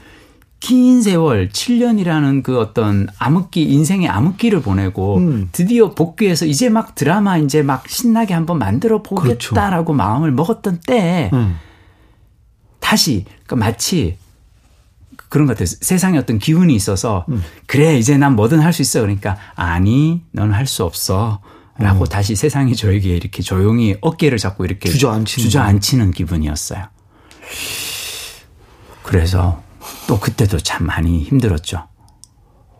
긴 0.60 1.02
세월 1.02 1.50
7년이라는 1.50 2.42
그 2.42 2.58
어떤 2.58 3.06
암흑기 3.18 3.62
인생의 3.62 4.08
암흑기를 4.08 4.60
보내고 4.60 5.18
음. 5.18 5.48
드디어 5.52 5.94
복귀해서 5.94 6.46
이제 6.46 6.68
막 6.68 6.94
드라마 6.94 7.38
이제 7.38 7.62
막 7.62 7.88
신나게 7.88 8.34
한번 8.34 8.58
만들어 8.58 9.02
보겠다라고 9.02 9.92
마음을 9.92 10.32
먹었던 10.32 10.80
때에 10.86 11.30
음. 11.32 11.56
다시 12.80 13.24
그러니까 13.46 13.66
마치 13.66 14.16
그런 15.28 15.46
것 15.46 15.54
같아요. 15.54 15.66
세상에 15.80 16.18
어떤 16.18 16.38
기운이 16.38 16.74
있어서 16.74 17.24
음. 17.28 17.42
그래 17.66 17.96
이제 17.98 18.16
난 18.16 18.34
뭐든 18.36 18.60
할 18.60 18.72
수 18.72 18.82
있어. 18.82 19.00
그러니까 19.00 19.36
아니 19.54 20.22
넌 20.32 20.52
할 20.52 20.66
수 20.66 20.84
없어. 20.84 21.40
라고 21.80 22.06
다시 22.06 22.34
세상이 22.34 22.74
저에게 22.74 23.14
이렇게 23.14 23.40
조용히 23.40 23.96
어깨를 24.00 24.38
잡고 24.38 24.64
이렇게 24.64 24.88
주저앉히는 24.88 25.26
주저앉히는 25.26 26.10
기분이었어요. 26.10 26.86
그래서 29.02 29.62
또 30.08 30.18
그때도 30.18 30.58
참 30.58 30.86
많이 30.86 31.22
힘들었죠. 31.22 31.86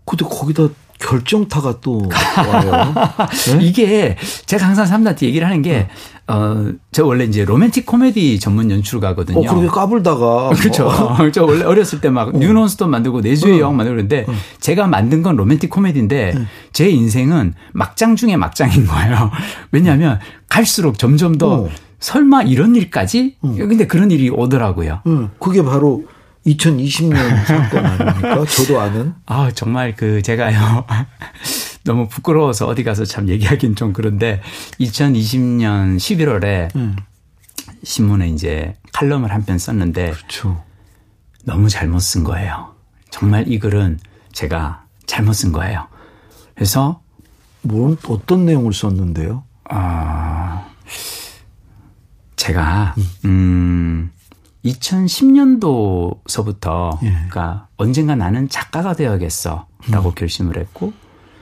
근데 0.05 0.25
거기다 0.25 0.69
결정타가 0.99 1.81
또 1.81 2.03
와요. 2.37 2.95
네? 3.59 3.65
이게 3.65 4.17
제가 4.47 4.67
항상 4.67 4.87
사람들한테 4.87 5.27
얘기를 5.27 5.47
하는 5.47 5.63
게, 5.63 5.89
어, 6.27 6.71
저 6.93 7.07
원래 7.07 7.25
이제 7.25 7.45
로맨틱 7.45 7.87
코미디 7.87 8.39
전문 8.41 8.71
연출가거든요. 8.71 9.39
어, 9.39 9.43
그렇게 9.43 9.67
까불다가. 9.69 10.51
그렇죠. 10.51 10.85
뭐, 10.85 11.31
저 11.33 11.45
원래 11.45 11.65
어렸을 11.65 12.01
때 12.01 12.11
막 12.11 12.37
뉴논스톱 12.37 12.89
만들고 12.91 13.21
내주의 13.21 13.61
여왕 13.61 13.77
만들었는데 13.77 14.27
제가 14.61 14.87
만든 14.87 15.23
건 15.23 15.37
로맨틱 15.37 15.71
코미디인데 15.71 16.35
제 16.73 16.89
인생은 16.91 17.55
막장 17.73 18.17
중에 18.17 18.37
막장인 18.37 18.87
거예요. 18.87 19.31
왜냐하면 19.73 20.19
갈수록 20.49 20.99
점점 20.99 21.39
더 21.39 21.63
어. 21.63 21.69
설마 22.01 22.43
이런 22.43 22.77
일까지? 22.77 23.37
근데 23.41 23.87
그런 23.87 24.11
일이 24.11 24.31
오더라고요. 24.31 25.01
응, 25.07 25.31
그게 25.41 25.63
바로 25.65 26.05
2020년 26.53 27.45
사건 27.45 27.85
아닙니까? 27.87 28.45
저도 28.47 28.81
아는. 28.81 29.15
아, 29.27 29.51
정말 29.55 29.95
그 29.95 30.23
제가요. 30.23 30.85
너무 31.85 32.09
부끄러워서 32.09 32.67
어디 32.67 32.85
가서 32.85 33.05
참 33.05 33.29
얘기하긴 33.29 33.75
좀 33.75 33.93
그런데 33.93 34.41
2020년 34.81 35.97
11월에 35.97 36.75
응. 36.77 36.97
신문에 37.83 38.29
이제 38.29 38.75
칼럼을 38.93 39.33
한 39.33 39.45
편 39.45 39.59
썼는데 39.59 40.11
그렇죠. 40.11 40.63
너무 41.45 41.69
잘못 41.69 42.01
쓴 42.01 42.25
거예요. 42.25 42.75
정말 43.11 43.49
이 43.49 43.59
글은 43.59 43.99
제가 44.33 44.85
잘못 45.07 45.33
쓴 45.33 45.53
거예요. 45.53 45.87
그래서 46.55 47.01
뭐 47.63 47.97
어떤 48.09 48.45
내용을 48.45 48.73
썼는데요? 48.73 49.45
어, 49.71 50.65
제가 52.37 52.95
음 53.25 54.11
2010년도서부터 54.73 56.99
예. 57.03 57.11
그러니까 57.11 57.67
언젠가 57.77 58.15
나는 58.15 58.49
작가가 58.49 58.95
되어야겠어라고 58.95 60.13
결심을 60.15 60.57
했고 60.59 60.93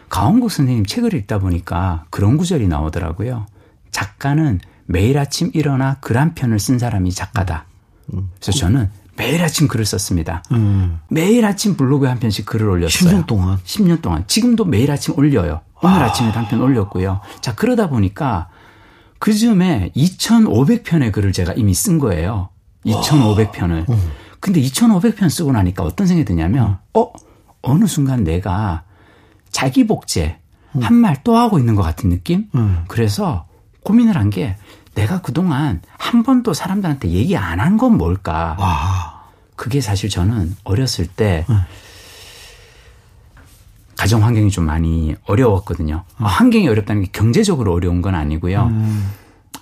가원국 0.09 0.51
선생님 0.51 0.87
책을 0.87 1.15
읽다 1.15 1.39
보니까 1.39 2.05
그런 2.11 2.37
구절이 2.37 2.69
나오더라고요. 2.69 3.47
작가는 3.91 4.61
매일 4.87 5.19
아침 5.19 5.51
일어나 5.55 5.97
글 6.01 6.17
한 6.17 6.35
편을 6.35 6.59
쓴 6.61 6.79
사람이 6.79 7.13
작가다. 7.13 7.67
그래서 8.41 8.53
저는 8.53 8.89
매일 9.17 9.43
아침 9.43 9.67
글을 9.67 9.85
썼습니다. 9.85 10.45
음. 10.53 11.01
매일 11.09 11.45
아침 11.45 11.77
블로그에 11.77 12.09
한 12.09 12.21
편씩 12.21 12.47
글을 12.47 12.69
올렸어요. 12.69 13.11
10년 13.23 13.27
동안? 13.27 13.59
10년 13.65 14.03
동안. 14.03 14.25
지금도 14.27 14.65
매일 14.67 14.91
아침 14.93 15.15
올려요. 15.19 15.63
오늘 15.83 16.03
아. 16.05 16.13
침에도 16.13 16.39
한 16.39 16.47
편 16.49 16.61
올렸고요. 16.61 17.21
자, 17.41 17.55
그러다 17.55 17.89
보니까 17.89 18.49
그 19.19 19.33
즈음에 19.33 19.91
2,500편의 19.97 21.11
글을 21.13 21.33
제가 21.33 21.55
이미 21.55 21.75
쓴 21.75 21.99
거예요. 21.99 22.51
2,500편을. 22.87 23.87
근데 24.41 24.61
2,500편 24.61 25.29
쓰고 25.29 25.53
나니까 25.53 25.83
어떤 25.83 26.07
생각이 26.07 26.25
드냐면, 26.25 26.79
어, 26.95 27.11
어느 27.63 27.87
순간 27.87 28.23
내가 28.25 28.83
자기 29.51 29.87
복제 29.87 30.39
한말 30.81 31.23
또 31.25 31.37
하고 31.37 31.59
있는 31.59 31.75
것 31.75 31.83
같은 31.83 32.11
느낌? 32.11 32.49
음. 32.55 32.85
그래서 32.89 33.47
고민을 33.83 34.17
한 34.17 34.31
게 34.31 34.57
내가 34.95 35.21
그동안 35.21 35.81
한 35.99 36.23
번도 36.23 36.55
사람들한테 36.55 37.09
얘기 37.11 37.37
안 37.37 37.59
한 37.61 37.77
건 37.79 37.97
뭘까? 37.99 38.57
아, 38.59 39.23
그게 39.57 39.81
사실 39.81 40.09
저는 40.11 40.57
어렸을 40.65 41.07
때 41.07 41.45
가정 43.97 44.23
환경이 44.25 44.51
좀 44.51 44.65
많이 44.67 45.15
어려웠거든요. 45.27 46.05
아, 46.19 46.25
환경이 46.27 46.69
어렵다는 46.69 47.03
게 47.05 47.09
경제적으로 47.13 47.73
어려운 47.73 48.03
건 48.03 48.15
아니고요. 48.15 48.71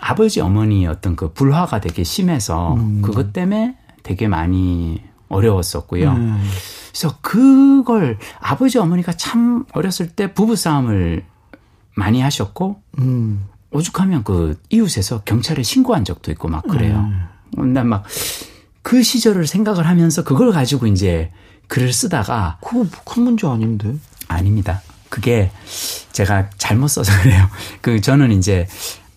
아버지 0.01 0.41
어머니의 0.41 0.87
어떤 0.87 1.17
그 1.17 1.33
불화가 1.33 1.81
되게 1.81 2.05
심해서 2.05 2.79
그것 3.03 3.33
때문에 3.33 3.77
되게 4.03 4.29
많이 4.29 5.03
어려웠었고요. 5.29 6.15
그래서 6.91 7.17
그걸 7.21 8.19
아버지 8.41 8.79
어머니가 8.79 9.13
참 9.13 9.65
어렸을 9.73 10.09
때 10.09 10.33
부부 10.33 10.57
싸움을 10.57 11.25
많이 11.97 12.21
하셨고 12.21 12.81
음. 12.99 13.47
오죽하면 13.71 14.23
그 14.25 14.61
이웃에서 14.71 15.23
경찰에 15.23 15.63
신고한 15.63 16.05
적도 16.05 16.31
있고 16.31 16.49
막 16.49 16.63
그래요. 16.67 17.11
난막 17.57 18.05
그 18.83 19.03
시절을 19.03 19.47
생각을 19.47 19.89
하면서 19.89 20.23
그걸 20.23 20.53
가지고 20.53 20.87
이제 20.87 21.33
글을 21.69 21.93
쓰다가 21.93 22.59
그거 22.61 22.87
큰 23.05 23.25
문제 23.25 23.47
아닌데. 23.47 23.97
아닙니다. 24.29 24.83
그게 25.09 25.51
제가 26.13 26.51
잘못 26.59 26.89
써서 26.89 27.13
그래요. 27.23 27.49
그 27.81 28.01
저는 28.01 28.33
이제 28.33 28.67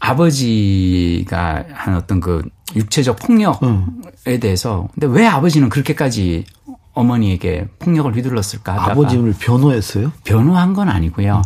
아버지가 0.09 1.65
한 1.73 1.95
어떤 1.95 2.19
그 2.19 2.43
육체적 2.75 3.17
폭력에 3.17 4.39
대해서 4.39 4.87
근데 4.93 5.07
왜 5.07 5.25
아버지는 5.25 5.69
그렇게까지 5.69 6.45
어머니에게 6.93 7.67
폭력을 7.79 8.13
휘둘렀을까 8.15 8.73
하다가 8.73 8.91
아버지를 8.91 9.35
변호했어요? 9.39 10.11
변호한 10.23 10.73
건 10.73 10.89
아니고요. 10.89 11.41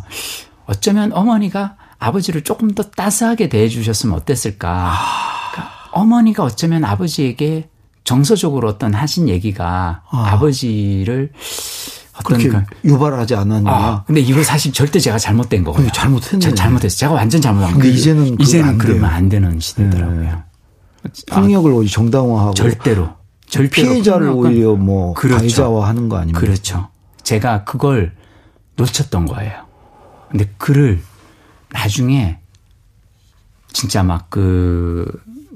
어쩌면 0.65 1.11
어머니가 1.11 1.75
아버지를 1.99 2.43
조금 2.43 2.73
더 2.73 2.83
따스하게 2.83 3.49
대해 3.49 3.67
주셨으면 3.67 4.15
어땠을까. 4.15 4.93
그러니까 5.51 5.73
어머니가 5.91 6.43
어쩌면 6.43 6.85
아버지에게 6.85 7.69
정서적으로 8.03 8.67
어떤 8.67 8.93
하신 8.93 9.29
얘기가 9.29 10.01
아. 10.09 10.39
버지를 10.39 11.31
그렇게 12.25 12.49
그, 12.49 12.61
유발하지 12.83 13.35
않았냐. 13.35 13.71
아, 13.71 14.03
근데 14.05 14.21
이거 14.21 14.43
사실 14.43 14.73
절대 14.73 14.99
제가 14.99 15.17
잘못된 15.17 15.63
거예요. 15.63 15.89
잘못했네. 15.91 16.53
잘못했어. 16.53 16.97
제가 16.97 17.13
완전 17.13 17.41
잘못한 17.41 17.73
거예요. 17.79 17.93
이제는 17.93 18.39
이제는 18.39 18.69
안 18.69 18.77
그러면 18.77 19.05
안 19.05 19.29
되는 19.29 19.59
시대더라고요. 19.59 20.21
네. 20.21 21.11
폭력을 21.31 21.71
아, 21.73 21.87
정당화하고 21.89 22.53
절대로 22.53 23.09
절대로 23.47 23.89
피해자를 23.89 24.29
오히려 24.29 24.75
뭐 24.75 25.13
그렇죠. 25.13 25.37
가해자화하는 25.37 26.09
거 26.09 26.17
아닙니까? 26.17 26.39
그렇죠. 26.39 26.89
제가 27.23 27.63
그걸 27.63 28.13
놓쳤던 28.75 29.25
거예요. 29.25 29.65
근데 30.29 30.45
글을 30.57 31.01
나중에 31.71 32.37
진짜 33.73 34.03
막 34.03 34.29
그 34.29 35.05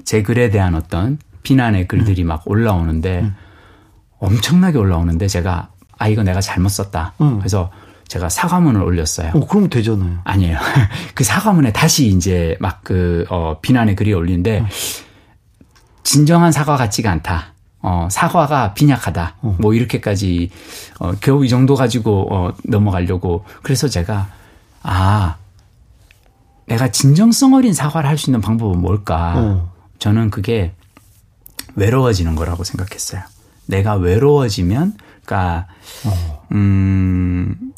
제 0.05 0.21
글에 0.21 0.51
대한 0.51 0.75
어떤 0.75 1.17
비난의 1.43 1.87
글들이 1.87 2.23
음. 2.23 2.27
막 2.27 2.43
올라오는데 2.45 3.21
음. 3.21 3.35
엄청나게 4.19 4.77
올라오는데 4.77 5.27
제가 5.27 5.69
아 5.97 6.07
이거 6.07 6.23
내가 6.23 6.41
잘못 6.41 6.69
썼다. 6.69 7.13
음. 7.21 7.39
그래서 7.39 7.71
제가 8.07 8.29
사과문을 8.29 8.81
올렸어요. 8.83 9.31
어, 9.33 9.47
그럼 9.47 9.69
되잖아요. 9.69 10.19
아니에요. 10.23 10.59
그 11.15 11.23
사과문에 11.23 11.71
다시 11.73 12.07
이제 12.07 12.55
막 12.59 12.83
그, 12.83 13.25
어, 13.29 13.57
비난의 13.61 13.95
글이 13.95 14.13
올리는데, 14.13 14.59
음. 14.59 14.65
진정한 16.03 16.51
사과 16.51 16.77
같지가 16.77 17.09
않다. 17.11 17.53
어, 17.81 18.07
사과가 18.11 18.73
빈약하다. 18.73 19.35
어. 19.41 19.57
뭐 19.59 19.73
이렇게까지 19.73 20.49
어, 20.99 21.13
겨우 21.19 21.43
이 21.45 21.49
정도 21.49 21.75
가지고 21.75 22.27
어, 22.31 22.51
넘어가려고. 22.63 23.43
그래서 23.63 23.87
제가 23.87 24.27
아 24.83 25.35
내가 26.67 26.89
진정성 26.89 27.53
어린 27.53 27.73
사과를 27.73 28.09
할 28.09 28.17
수 28.17 28.29
있는 28.29 28.41
방법은 28.41 28.81
뭘까? 28.81 29.33
어. 29.37 29.71
저는 29.99 30.29
그게 30.31 30.73
외로워지는 31.75 32.35
거라고 32.35 32.63
생각했어요. 32.63 33.21
내가 33.67 33.95
외로워지면, 33.95 34.95
그러니까 35.25 35.67
어. 36.05 36.47
음. 36.51 37.73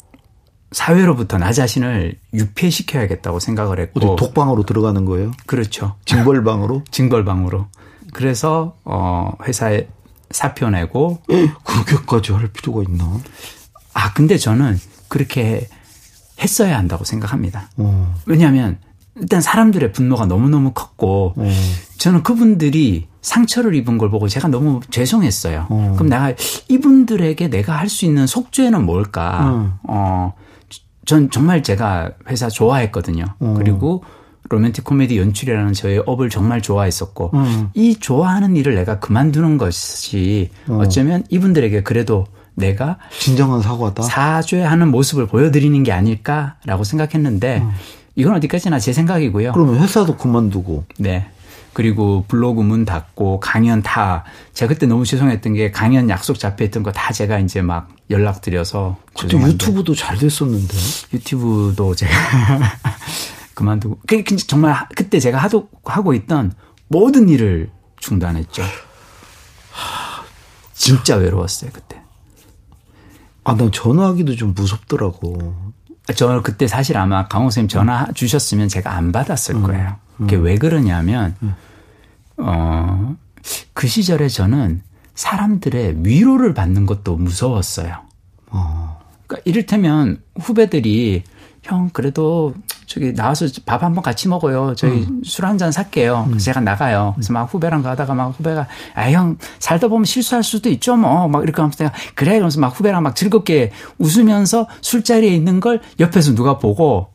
사회로부터 0.70 1.38
나 1.38 1.50
자신을 1.50 2.18
유폐시켜야겠다고 2.34 3.40
생각을 3.40 3.80
했고 3.80 4.16
독방으로 4.16 4.64
들어가는 4.64 5.06
거예요? 5.06 5.32
그렇죠. 5.46 5.96
징벌방으로? 6.04 6.84
징벌방으로. 6.92 7.66
그래서 8.12 8.76
어 8.84 9.32
회사에 9.44 9.88
사표 10.30 10.68
내고 10.68 11.22
그렇게까지 11.64 12.32
할 12.32 12.48
필요가 12.48 12.82
있나? 12.82 13.18
아 13.94 14.12
근데 14.12 14.36
저는 14.36 14.78
그렇게 15.08 15.66
했어야 16.38 16.76
한다고 16.76 17.04
생각합니다. 17.04 17.70
어. 17.78 18.14
왜냐하면 18.26 18.78
일단 19.16 19.40
사람들의 19.40 19.92
분노가 19.92 20.26
너무너무 20.26 20.72
컸고 20.72 21.32
어. 21.36 21.50
저는 21.96 22.22
그분들이 22.22 23.08
상처를 23.28 23.74
입은 23.74 23.98
걸 23.98 24.10
보고 24.10 24.26
제가 24.28 24.48
너무 24.48 24.80
죄송했어요. 24.90 25.66
어. 25.68 25.92
그럼 25.96 26.08
내가 26.08 26.32
이분들에게 26.68 27.48
내가 27.48 27.74
할 27.76 27.88
수 27.88 28.04
있는 28.04 28.26
속죄는 28.26 28.84
뭘까? 28.84 29.78
어. 29.84 30.32
전 31.06 31.30
정말 31.30 31.62
제가 31.62 32.10
회사 32.28 32.48
좋아했거든요. 32.48 33.24
어. 33.40 33.54
그리고 33.56 34.02
로맨틱 34.50 34.84
코미디 34.84 35.18
연출이라는 35.18 35.72
저의 35.74 36.02
업을 36.06 36.30
정말 36.30 36.60
좋아했었고 36.62 37.30
음. 37.34 37.70
이 37.74 37.96
좋아하는 37.96 38.56
일을 38.56 38.74
내가 38.74 38.98
그만두는 38.98 39.58
것이 39.58 40.50
어. 40.68 40.78
어쩌면 40.82 41.24
이분들에게 41.28 41.82
그래도 41.82 42.26
내가 42.54 42.98
진정한 43.18 43.60
사과다 43.62 44.02
사죄하는 44.02 44.90
모습을 44.90 45.26
보여드리는 45.26 45.82
게 45.82 45.92
아닐까라고 45.92 46.84
생각했는데 46.84 47.58
음. 47.58 47.70
이건 48.16 48.34
어디까지나 48.36 48.78
제 48.80 48.92
생각이고요. 48.92 49.52
그러면 49.52 49.80
회사도 49.80 50.16
그만두고 50.16 50.84
네. 50.98 51.28
그리고 51.78 52.24
블로그 52.26 52.60
문 52.60 52.84
닫고 52.84 53.38
강연 53.38 53.82
다 53.84 54.24
제가 54.52 54.74
그때 54.74 54.86
너무 54.86 55.04
죄송했던 55.04 55.54
게 55.54 55.70
강연 55.70 56.10
약속 56.10 56.36
잡혀있던 56.36 56.82
거 56.82 56.90
다 56.90 57.12
제가 57.12 57.38
이제 57.38 57.62
막 57.62 57.88
연락드려서 58.10 58.96
그때 59.16 59.36
유튜브도 59.38 59.94
잘 59.94 60.18
됐었는데 60.18 60.76
유튜브도 61.12 61.94
제가 61.94 62.12
그만두고 63.54 64.00
그, 64.08 64.24
그 64.24 64.36
정말 64.38 64.88
그때 64.96 65.20
제가 65.20 65.38
하도 65.38 65.68
하고 65.84 66.14
있던 66.14 66.52
모든 66.88 67.28
일을 67.28 67.70
중단했죠. 68.00 68.64
진짜 70.74 71.14
외로웠어요 71.14 71.70
그때. 71.72 72.02
아, 73.44 73.54
난 73.54 73.70
전화하기도 73.70 74.34
좀 74.34 74.52
무섭더라고. 74.52 75.54
저 76.16 76.42
그때 76.42 76.66
사실 76.66 76.96
아마 76.96 77.28
강호 77.28 77.50
선생님 77.50 77.68
전화 77.68 78.10
주셨으면 78.14 78.66
제가 78.66 78.96
안 78.96 79.12
받았을 79.12 79.54
음, 79.54 79.62
거예요. 79.62 79.96
그게 80.16 80.34
음. 80.34 80.42
왜 80.42 80.56
그러냐면, 80.56 81.36
음. 81.42 81.54
어, 82.38 83.16
그 83.74 83.86
시절에 83.86 84.28
저는 84.28 84.82
사람들의 85.14 85.96
위로를 86.04 86.54
받는 86.54 86.86
것도 86.86 87.16
무서웠어요. 87.16 87.96
어. 88.50 88.98
그러니까 89.26 89.42
이를테면 89.44 90.22
후배들이 90.38 91.24
형 91.62 91.90
그래도 91.92 92.54
저기 92.86 93.12
나와서 93.12 93.46
밥 93.66 93.82
한번 93.82 94.02
같이 94.02 94.28
먹어요. 94.28 94.74
저희 94.74 95.02
음. 95.04 95.20
술한 95.22 95.58
잔 95.58 95.70
살게요. 95.72 96.28
음. 96.30 96.38
제가 96.38 96.60
나가요. 96.60 97.12
그래서 97.16 97.32
막 97.34 97.52
후배랑 97.52 97.82
가다가 97.82 98.14
막 98.14 98.28
후배가 98.38 98.66
아 98.94 99.10
형 99.10 99.36
살다 99.58 99.88
보면 99.88 100.04
실수할 100.06 100.42
수도 100.42 100.70
있죠 100.70 100.96
뭐 100.96 101.26
막 101.28 101.42
이렇게 101.42 101.60
하면서 101.60 101.76
내가 101.84 101.92
그래 102.14 102.30
그러면서 102.32 102.60
막 102.60 102.68
후배랑 102.68 103.02
막 103.02 103.14
즐겁게 103.16 103.72
웃으면서 103.98 104.66
술자리에 104.80 105.34
있는 105.34 105.60
걸 105.60 105.82
옆에서 106.00 106.34
누가 106.34 106.56
보고 106.58 107.08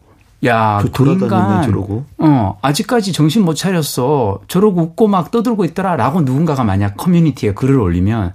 야, 0.45 0.83
그 0.93 1.09
인간, 1.11 1.63
저러고. 1.63 2.05
어, 2.17 2.57
아직까지 2.61 3.13
정신 3.13 3.43
못 3.45 3.53
차렸어. 3.55 4.41
저러고 4.47 4.81
웃고 4.81 5.07
막 5.07 5.31
떠들고 5.31 5.65
있더라. 5.65 5.95
라고 5.95 6.21
누군가가 6.21 6.63
만약 6.63 6.97
커뮤니티에 6.97 7.53
글을 7.53 7.79
올리면 7.79 8.33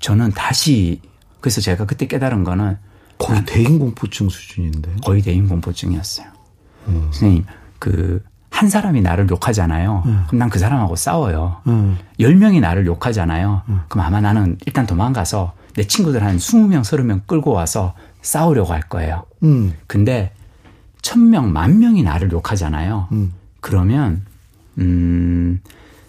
저는 0.00 0.32
다시, 0.32 1.00
그래서 1.40 1.60
제가 1.60 1.86
그때 1.86 2.06
깨달은 2.06 2.44
거는 2.44 2.76
거의 3.18 3.44
대인 3.44 3.78
공포증 3.78 4.28
수준인데. 4.28 4.96
거의 5.04 5.22
대인 5.22 5.48
공포증이었어요. 5.48 6.26
음. 6.88 7.08
선생님, 7.10 7.44
그, 7.78 8.22
한 8.50 8.68
사람이 8.68 9.00
나를 9.02 9.28
욕하잖아요. 9.30 10.02
음. 10.06 10.24
그럼 10.26 10.38
난 10.38 10.48
그 10.50 10.58
사람하고 10.58 10.96
싸워요. 10.96 11.56
음. 11.66 11.98
10명이 12.18 12.60
나를 12.60 12.86
욕하잖아요. 12.86 13.62
음. 13.68 13.80
그럼 13.88 14.06
아마 14.06 14.20
나는 14.20 14.56
일단 14.66 14.86
도망가서 14.86 15.52
내 15.74 15.84
친구들 15.86 16.22
한 16.24 16.36
20명, 16.38 16.80
30명 16.80 17.26
끌고 17.26 17.52
와서 17.52 17.94
싸우려고 18.22 18.72
할 18.72 18.80
거예요. 18.82 19.24
음. 19.42 19.74
근데 19.86 20.32
1000명, 21.02 21.46
만 21.46 21.78
명이 21.78 22.02
나를 22.02 22.32
욕하잖아요. 22.32 23.08
음. 23.12 23.32
그러면, 23.60 24.24
음, 24.78 25.60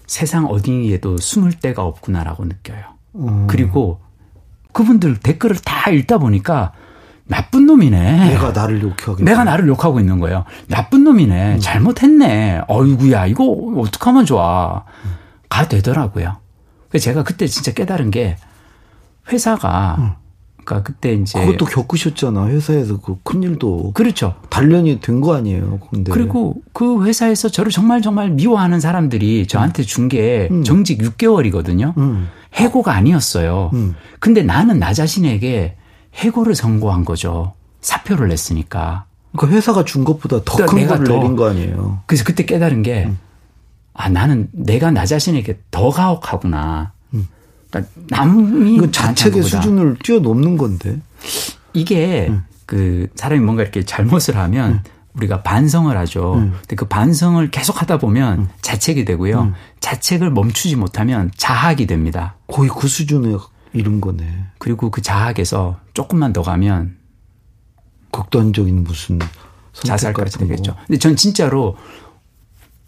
세상 0.08 0.46
어디에도 0.46 1.18
숨을 1.18 1.54
데가 1.54 1.84
없구나라고 1.84 2.46
느껴요. 2.46 2.84
어. 3.14 3.48
그리고 3.50 4.02
그분들 4.74 5.20
댓글을 5.20 5.58
다 5.58 5.92
읽다 5.92 6.18
보니까 6.18 6.74
나쁜 7.26 7.68
놈이네. 7.68 8.30
내가 8.30 8.52
나를 8.52 8.82
욕하고 8.82 9.24
내가 9.24 9.44
나를 9.44 9.68
욕하고 9.68 10.00
있는 10.00 10.20
거예요. 10.20 10.46
나쁜 10.68 11.04
놈이네. 11.04 11.56
음. 11.56 11.60
잘못했네. 11.60 12.62
어이구야 12.68 13.28
이거 13.28 13.46
어떡하면 13.46 14.26
좋아. 14.26 14.84
음. 15.06 15.12
가 15.48 15.68
되더라고요. 15.68 16.38
그래서 16.90 17.04
제가 17.04 17.24
그때 17.24 17.46
진짜 17.48 17.72
깨달은 17.72 18.10
게 18.12 18.36
회사가 19.32 20.18
음. 20.76 20.82
그러니까 20.82 20.84
그때 20.84 21.14
이제 21.14 21.40
그것도 21.46 21.66
겪으셨잖아 21.66 22.48
회사에서 22.48 23.00
그 23.00 23.18
큰일도 23.24 23.92
그렇죠 23.94 24.36
단련이 24.50 25.00
된 25.00 25.20
거 25.22 25.36
아니에요 25.36 25.80
근데 25.90 26.12
그리고 26.12 26.56
그 26.74 27.06
회사에서 27.06 27.50
저를 27.50 27.72
정말 27.72 28.02
정말 28.02 28.30
미워하는 28.30 28.80
사람들이 28.80 29.48
저한테 29.48 29.84
준게 29.84 30.50
음. 30.52 30.64
정직 30.64 31.00
6개월이거든요 31.00 31.98
음. 31.98 32.30
해고가 32.54 32.94
아니었어요 32.94 33.72
음. 33.74 33.96
근데 34.20 34.44
나는 34.44 34.80
나 34.80 34.94
자신에게 34.94 35.76
해고를 36.16 36.56
선고한 36.56 37.06
거죠. 37.06 37.54
사표를 37.82 38.30
냈으니까. 38.30 39.06
그 39.38 39.48
회사가 39.48 39.86
준 39.86 40.04
것보다 40.04 40.42
더큰 40.44 40.66
그러니까 40.66 40.94
거를 40.96 41.08
더, 41.08 41.14
내린 41.14 41.36
거 41.36 41.48
아니에요. 41.50 42.02
그래서 42.08 42.24
그때 42.24 42.46
깨달은 42.46 42.82
게, 42.82 43.06
음. 43.06 43.20
아, 43.94 44.10
나는 44.10 44.50
내가 44.52 44.90
나 44.92 45.06
자신에게 45.06 45.60
더 45.70 45.92
가혹하구나. 45.92 46.94
음. 47.76 47.86
그러니까 47.86 47.92
남이. 48.08 48.78
그 48.78 48.92
자책의 48.92 49.44
수준을 49.44 49.98
뛰어넘는 50.04 50.58
건데. 50.58 51.00
이게 51.74 52.28
음. 52.30 52.44
그 52.66 53.08
사람이 53.16 53.42
뭔가 53.42 53.64
이렇게 53.64 53.84
잘못을 53.84 54.38
하면 54.38 54.72
음. 54.72 54.80
우리가 55.14 55.42
반성을 55.42 55.96
하죠. 55.98 56.36
음. 56.36 56.54
근데 56.62 56.76
그 56.76 56.86
반성을 56.86 57.50
계속 57.52 57.82
하다 57.82 57.98
보면 57.98 58.40
음. 58.40 58.50
자책이 58.62 59.06
되고요. 59.06 59.54
자책을 59.80 60.32
멈추지 60.32 60.76
못하면 60.76 61.32
자학이 61.36 61.88
됩니다. 61.88 62.36
거의 62.48 62.70
그 62.70 62.88
수준에 62.88 63.36
이런 63.74 64.02
거네. 64.02 64.46
그리고 64.58 64.90
그 64.90 65.02
자학에서 65.02 65.80
조금만 65.94 66.34
더 66.34 66.42
가면 66.42 66.98
극단적인 68.12 68.84
무슨 68.84 69.20
자살까지 69.74 70.40
되겠죠. 70.40 70.76
근데 70.88 70.98
전 70.98 71.16
진짜로 71.16 71.78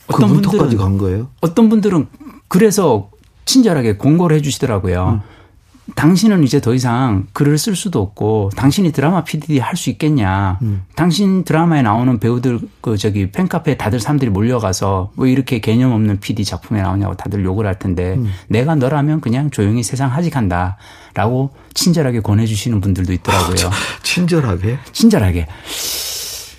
그 0.08 0.16
어떤 0.16 0.42
그 0.42 0.42
분들은 0.42 0.78
간 0.78 0.98
거예요? 0.98 1.30
어떤 1.42 1.70
분들은 1.70 2.08
그래서 2.48 3.12
친절하게 3.56 3.98
공고를 3.98 4.38
해주시더라고요. 4.38 5.22
음. 5.22 5.42
당신은 5.96 6.44
이제 6.46 6.62
더 6.62 6.74
이상 6.74 7.28
글을 7.34 7.58
쓸 7.58 7.76
수도 7.76 8.02
없고 8.02 8.52
당신이 8.56 8.94
드라마 8.94 9.26
PD 9.26 9.60
할 9.60 9.76
수 9.76 9.90
있겠냐. 9.90 10.58
음. 10.62 10.84
당신 10.96 11.44
드라마에 11.44 11.82
나오는 11.82 12.18
배우들 12.18 12.60
그 12.80 12.96
저기 12.98 13.30
팬카페에 13.30 13.76
다들 13.76 14.00
사람들이 14.00 14.32
몰려가서 14.32 15.12
뭐 15.16 15.28
이렇게 15.28 15.60
개념 15.60 15.92
없는 15.92 16.22
PD 16.22 16.46
작품에 16.46 16.82
나오냐고 16.82 17.16
다들 17.18 17.44
욕을 17.44 17.66
할 17.66 17.78
텐데 17.78 18.14
음. 18.14 18.32
내가 18.48 18.76
너라면 18.76 19.20
그냥 19.20 19.50
조용히 19.50 19.84
세상 19.84 20.10
하직한다. 20.14 20.78
라고 21.14 21.50
친절하게 21.74 22.22
권해주시는 22.22 22.80
분들도 22.80 23.12
있더라고요. 23.12 23.70
친절하게 24.02 24.78
친절하게. 24.94 25.48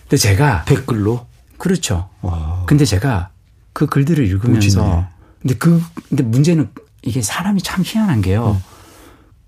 근데 0.02 0.16
제가 0.18 0.64
댓글로 0.66 1.24
그렇죠. 1.56 2.10
와. 2.20 2.64
근데 2.66 2.84
제가 2.84 3.30
그 3.72 3.86
글들을 3.86 4.26
읽으면서 4.26 4.82
오지네. 4.82 5.04
근데 5.40 5.54
그 5.54 5.82
근데 6.10 6.22
문제는 6.22 6.68
이게 7.02 7.20
사람이 7.22 7.62
참 7.62 7.82
희한한 7.84 8.22
게요. 8.22 8.60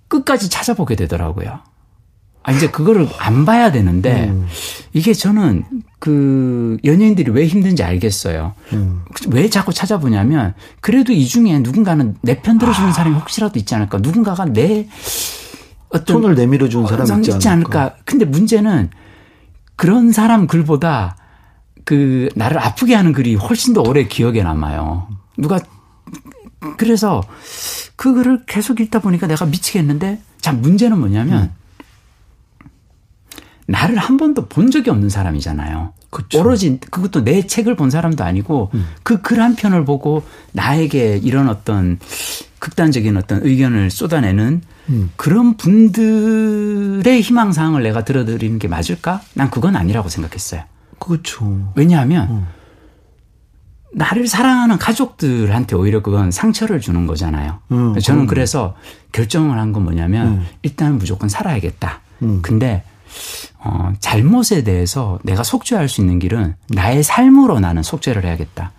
끝까지 0.08 0.48
찾아보게 0.50 0.96
되더라고요. 0.96 1.60
아 2.46 2.52
이제 2.52 2.70
그거를 2.70 3.08
안 3.18 3.46
봐야 3.46 3.72
되는데 3.72 4.28
음. 4.28 4.46
이게 4.92 5.14
저는 5.14 5.64
그 5.98 6.76
연예인들이 6.84 7.30
왜 7.32 7.46
힘든지 7.46 7.82
알겠어요. 7.82 8.52
음. 8.74 9.02
왜 9.30 9.48
자꾸 9.48 9.72
찾아보냐면 9.72 10.52
그래도 10.82 11.12
이 11.12 11.26
중에 11.26 11.60
누군가는 11.60 12.16
내 12.20 12.42
편 12.42 12.58
들어주는 12.58 12.92
사람이 12.92 13.16
혹시라도 13.16 13.58
있지 13.58 13.74
않을까. 13.74 13.98
누군가가 13.98 14.44
내 14.44 14.86
어떤 15.88 16.20
손을 16.20 16.34
내밀어 16.34 16.68
준 16.68 16.86
사람 16.86 17.10
어, 17.10 17.18
있지 17.20 17.48
않을까. 17.48 17.94
근데 18.04 18.26
문제는 18.26 18.90
그런 19.76 20.12
사람 20.12 20.46
글보다 20.46 21.16
그 21.86 22.28
나를 22.34 22.58
아프게 22.58 22.94
하는 22.94 23.12
글이 23.12 23.36
훨씬 23.36 23.72
더 23.72 23.80
오래 23.80 24.04
기억에 24.06 24.42
남아요. 24.42 25.08
누가 25.38 25.58
그래서 26.76 27.22
그 27.96 28.14
글을 28.14 28.44
계속 28.46 28.80
읽다 28.80 29.00
보니까 29.00 29.26
내가 29.26 29.46
미치겠는데 29.46 30.20
자 30.40 30.52
문제는 30.52 30.98
뭐냐면 30.98 31.52
나를 33.66 33.96
한 33.96 34.16
번도 34.16 34.46
본 34.46 34.70
적이 34.70 34.90
없는 34.90 35.08
사람이잖아요. 35.08 35.92
그쵸. 36.10 36.40
오로지 36.40 36.78
그것도 36.90 37.24
내 37.24 37.46
책을 37.46 37.76
본 37.76 37.90
사람도 37.90 38.22
아니고 38.22 38.70
그글 39.02 39.40
한 39.40 39.56
편을 39.56 39.84
보고 39.84 40.22
나에게 40.52 41.20
이런 41.22 41.48
어떤 41.48 41.98
극단적인 42.60 43.16
어떤 43.16 43.44
의견을 43.44 43.90
쏟아내는 43.90 44.62
음. 44.90 45.10
그런 45.16 45.56
분들의 45.56 47.20
희망 47.20 47.52
사항을 47.52 47.82
내가 47.82 48.04
들어드리는 48.04 48.58
게 48.58 48.68
맞을까? 48.68 49.22
난 49.34 49.50
그건 49.50 49.76
아니라고 49.76 50.08
생각했어요. 50.08 50.62
그렇죠. 50.98 51.72
왜냐하면 51.74 52.30
음. 52.30 52.46
나를 53.94 54.26
사랑하는 54.26 54.78
가족들한테 54.78 55.76
오히려 55.76 56.02
그건 56.02 56.30
상처를 56.30 56.80
주는 56.80 57.06
거잖아요. 57.06 57.60
음, 57.72 57.98
저는 57.98 58.20
그럼요. 58.22 58.26
그래서 58.26 58.74
결정을 59.12 59.58
한 59.58 59.72
건 59.72 59.84
뭐냐면 59.84 60.26
음. 60.26 60.46
일단은 60.62 60.98
무조건 60.98 61.28
살아야겠다. 61.28 62.00
음. 62.22 62.42
근데 62.42 62.82
어, 63.58 63.92
잘못에 64.00 64.62
대해서 64.64 65.18
내가 65.22 65.42
속죄할 65.42 65.88
수 65.88 66.00
있는 66.00 66.18
길은 66.18 66.56
나의 66.68 67.02
삶으로 67.02 67.60
나는 67.60 67.82
속죄를 67.82 68.24
해야겠다. 68.24 68.72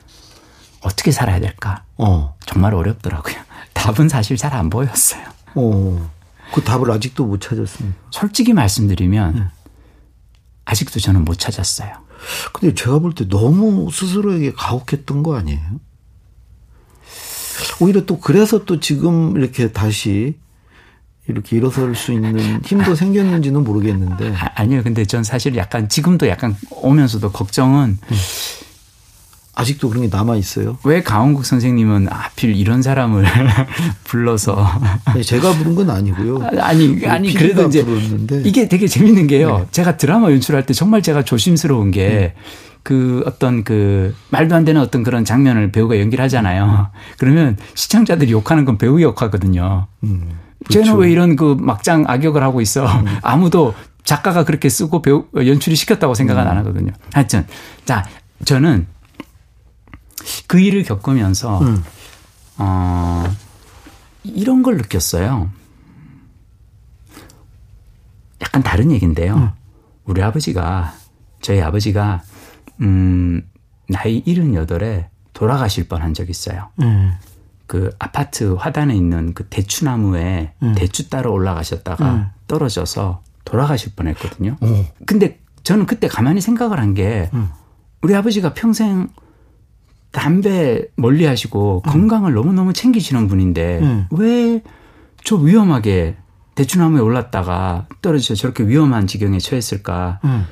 어떻게 0.81 1.11
살아야 1.11 1.39
될까? 1.39 1.83
어. 1.97 2.35
정말 2.45 2.73
어렵더라고요. 2.75 3.35
답은 3.73 4.09
사실 4.09 4.37
잘 4.37 4.53
안 4.53 4.69
보였어요. 4.69 5.23
어. 5.55 6.11
그 6.53 6.61
답을 6.63 6.91
아직도 6.91 7.25
못 7.25 7.41
찾았습니다. 7.41 7.97
솔직히 8.11 8.53
말씀드리면 8.53 9.33
네. 9.35 9.41
아직도 10.65 10.99
저는 10.99 11.25
못 11.25 11.39
찾았어요. 11.39 11.91
근데 12.53 12.73
제가 12.73 12.99
볼 12.99 13.13
때 13.13 13.27
너무 13.27 13.89
스스로에게 13.91 14.53
가혹했던 14.53 15.23
거 15.23 15.35
아니에요? 15.35 15.59
오히려 17.79 18.05
또 18.05 18.19
그래서 18.19 18.65
또 18.65 18.79
지금 18.79 19.37
이렇게 19.37 19.71
다시 19.71 20.35
이렇게 21.27 21.55
일어설 21.57 21.95
수 21.95 22.11
있는 22.13 22.61
힘도 22.63 22.93
생겼는지는 22.95 23.63
모르겠는데 23.63 24.33
아, 24.35 24.51
아니요. 24.55 24.83
근데 24.83 25.05
전 25.05 25.23
사실 25.23 25.55
약간 25.55 25.89
지금도 25.89 26.27
약간 26.27 26.55
오면서도 26.69 27.31
걱정은 27.31 27.97
아직도 29.55 29.89
그런 29.89 30.03
게 30.03 30.15
남아 30.15 30.35
있어요. 30.35 30.77
왜 30.83 31.01
강원국 31.01 31.45
선생님은 31.45 32.09
하필 32.09 32.55
이런 32.55 32.81
사람을 32.81 33.25
불러서 34.03 34.67
아니, 35.05 35.23
제가 35.23 35.53
부른 35.53 35.75
건 35.75 35.89
아니고요. 35.89 36.45
아니 36.59 37.05
아니 37.05 37.27
PD가 37.29 37.39
그래도 37.39 37.67
이제 37.67 37.85
부르는데. 37.85 38.41
이게 38.45 38.67
되게 38.67 38.85
재밌는 38.85 39.27
게요. 39.27 39.59
네. 39.59 39.65
제가 39.71 39.95
드라마 39.95 40.29
연출할 40.31 40.65
때 40.65 40.73
정말 40.73 41.01
제가 41.01 41.23
조심스러운 41.23 41.91
게그 41.91 43.23
어떤 43.25 43.63
그 43.63 44.13
말도 44.29 44.55
안 44.55 44.65
되는 44.65 44.81
어떤 44.81 45.03
그런 45.03 45.23
장면을 45.23 45.71
배우가 45.71 45.99
연기를 46.01 46.21
하잖아요. 46.25 46.89
그러면 47.17 47.57
시청자들이 47.75 48.33
욕하는 48.33 48.65
건 48.65 48.77
배우 48.77 49.01
욕하거든요. 49.01 49.87
음, 50.03 50.31
쟤는 50.69 50.87
그렇죠. 50.87 50.99
왜 50.99 51.11
이런 51.11 51.37
그 51.37 51.55
막장 51.57 52.03
악역을 52.07 52.43
하고 52.43 52.59
있어. 52.59 52.85
아무도 53.21 53.73
작가가 54.03 54.43
그렇게 54.43 54.67
쓰고 54.67 55.01
배우 55.01 55.25
연출이 55.33 55.77
시켰다고 55.77 56.13
생각은 56.13 56.43
음. 56.43 56.47
안 56.49 56.57
하거든요. 56.57 56.91
하여튼 57.13 57.45
자 57.85 58.05
저는 58.43 58.87
그 60.47 60.59
일을 60.59 60.83
겪으면서 60.83 61.59
음. 61.59 61.83
어 62.57 63.23
이런 64.23 64.63
걸 64.63 64.77
느꼈어요. 64.77 65.49
약간 68.41 68.63
다른 68.63 68.91
얘기인데요. 68.91 69.35
음. 69.35 69.49
우리 70.05 70.21
아버지가 70.21 70.93
저희 71.41 71.61
아버지가 71.61 72.23
음 72.81 73.41
나이 73.87 74.23
78에 74.23 75.07
돌아가실 75.33 75.87
뻔한 75.87 76.13
적이 76.13 76.31
있어요. 76.31 76.69
네. 76.77 77.11
그 77.67 77.89
아파트 77.99 78.53
화단에 78.53 78.95
있는 78.95 79.33
그 79.33 79.45
대추나무에 79.47 80.53
음. 80.61 80.75
대추 80.75 81.09
따러 81.09 81.31
올라가셨다가 81.31 82.13
음. 82.13 82.27
떨어져서 82.47 83.23
돌아가실 83.43 83.93
뻔했거든요. 83.95 84.57
어. 84.59 84.85
근데 85.05 85.39
저는 85.63 85.85
그때 85.85 86.07
가만히 86.07 86.41
생각을 86.41 86.79
한게 86.79 87.29
음. 87.33 87.49
우리 88.01 88.15
아버지가 88.15 88.53
평생 88.53 89.09
담배 90.15 90.85
멀리 90.95 91.25
하시고 91.25 91.83
음. 91.85 91.91
건강을 91.91 92.33
너무너무 92.33 92.71
챙기시는 92.71 93.27
분인데 93.27 93.79
음. 93.81 94.07
왜저 94.11 95.35
위험하게 95.35 96.15
대추나무에 96.55 97.01
올랐다가 97.01 97.87
떨어져 98.01 98.33
저렇게 98.33 98.65
위험한 98.65 99.07
지경에 99.07 99.39
처했을까? 99.39 100.21
음. 100.23 100.45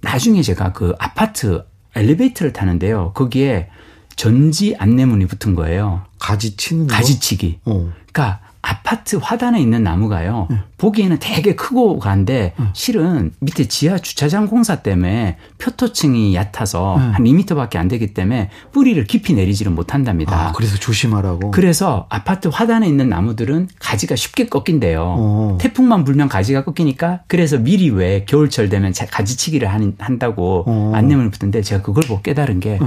나중에 0.00 0.42
제가 0.42 0.72
그 0.72 0.94
아파트 0.98 1.64
엘리베이터를 1.94 2.52
타는데요. 2.52 3.12
거기에 3.14 3.68
전지 4.16 4.74
안내문이 4.76 5.26
붙은 5.26 5.54
거예요. 5.54 6.02
가지 6.18 6.56
치는 6.56 6.88
거. 6.88 6.94
가지치기. 6.94 7.60
어. 7.66 7.92
그러니까 8.12 8.40
아파트 8.68 9.16
화단에 9.16 9.60
있는 9.60 9.84
나무가요. 9.84 10.48
보기에는 10.78 11.18
되게 11.20 11.54
크고 11.54 11.98
간데 12.00 12.52
실은 12.72 13.30
밑에 13.40 13.68
지하 13.68 13.96
주차장 13.98 14.46
공사 14.48 14.76
때문에 14.82 15.36
표토층이 15.58 16.34
얕아서 16.34 16.96
음. 16.96 17.12
한 17.14 17.24
2m밖에 17.24 17.76
안 17.76 17.86
되기 17.86 18.12
때문에 18.12 18.50
뿌리를 18.72 19.02
깊이 19.04 19.34
내리지를 19.34 19.70
못한답니다. 19.72 20.48
아, 20.48 20.52
그래서 20.52 20.76
조심하라고. 20.78 21.52
그래서 21.52 22.06
아파트 22.08 22.48
화단에 22.48 22.88
있는 22.88 23.08
나무들은 23.08 23.68
가지가 23.78 24.16
쉽게 24.16 24.46
꺾인대요. 24.46 25.02
어. 25.16 25.58
태풍만 25.60 26.04
불면 26.04 26.28
가지가 26.28 26.64
꺾이니까 26.64 27.20
그래서 27.28 27.58
미리 27.58 27.90
왜 27.90 28.24
겨울철 28.24 28.68
되면 28.68 28.92
자- 28.92 29.06
가지치기를 29.06 29.72
한, 29.72 29.94
한다고 29.98 30.64
어. 30.66 30.92
안내문을 30.94 31.30
붙는데 31.30 31.62
제가 31.62 31.82
그걸 31.82 32.02
보고 32.08 32.20
깨달은 32.20 32.58
게 32.60 32.78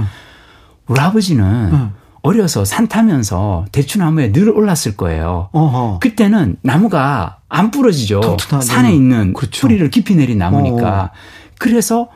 우리 0.86 1.00
아버지는 1.00 1.44
응. 1.72 1.92
어려서 2.22 2.64
산 2.64 2.86
타면서 2.88 3.64
대추나무에 3.72 4.32
늘 4.32 4.50
올랐을 4.50 4.96
거예요. 4.96 5.48
어허. 5.52 5.98
그때는 6.00 6.56
나무가 6.62 7.38
안 7.48 7.70
부러지죠. 7.70 8.20
튼튼하게. 8.20 8.66
산에 8.66 8.94
있는 8.94 9.32
그렇죠. 9.32 9.62
뿌리를 9.62 9.88
깊이 9.90 10.14
내린 10.14 10.38
나무니까. 10.38 11.02
어. 11.04 11.10
그래서 11.58 12.08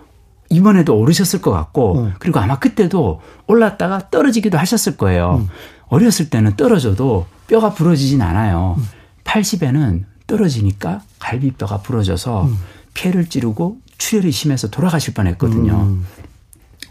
이번에도 0.50 0.96
오르셨을 0.96 1.40
것 1.40 1.50
같고 1.50 1.98
어. 1.98 2.12
그리고 2.18 2.38
아마 2.38 2.58
그때도 2.58 3.20
올랐다가 3.46 4.10
떨어지기도 4.10 4.58
하셨을 4.58 4.96
거예요. 4.96 5.40
음. 5.42 5.48
어렸을 5.88 6.30
때는 6.30 6.56
떨어져도 6.56 7.26
뼈가 7.46 7.72
부러지진 7.72 8.20
않아요. 8.22 8.76
음. 8.78 8.84
80에는 9.24 10.04
떨어지니까 10.26 11.00
갈비뼈가 11.18 11.78
부러져서 11.78 12.44
음. 12.44 12.58
폐를 12.94 13.26
찌르고 13.28 13.78
출혈이 13.98 14.32
심해서 14.32 14.68
돌아가실 14.68 15.14
뻔했거든요. 15.14 15.72
음. 15.74 16.06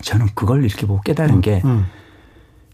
저는 0.01 0.29
그걸 0.35 0.65
이렇게 0.65 0.85
보고 0.85 1.01
깨달은 1.01 1.41
게 1.41 1.61
음. 1.63 1.85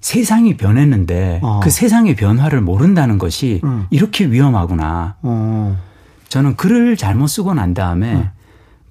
세상이 0.02 0.56
변했는데 0.58 1.40
어. 1.44 1.60
그 1.62 1.70
세상의 1.70 2.16
변화를 2.16 2.62
모른다는 2.62 3.18
것이 3.18 3.62
음. 3.64 3.86
이렇게 3.90 4.26
위험하구나. 4.26 5.16
어. 5.22 5.78
저는 6.30 6.56
글을 6.56 6.96
잘못 6.96 7.28
쓰고 7.28 7.54
난 7.54 7.74
다음에 7.74 8.14
음. 8.14 8.30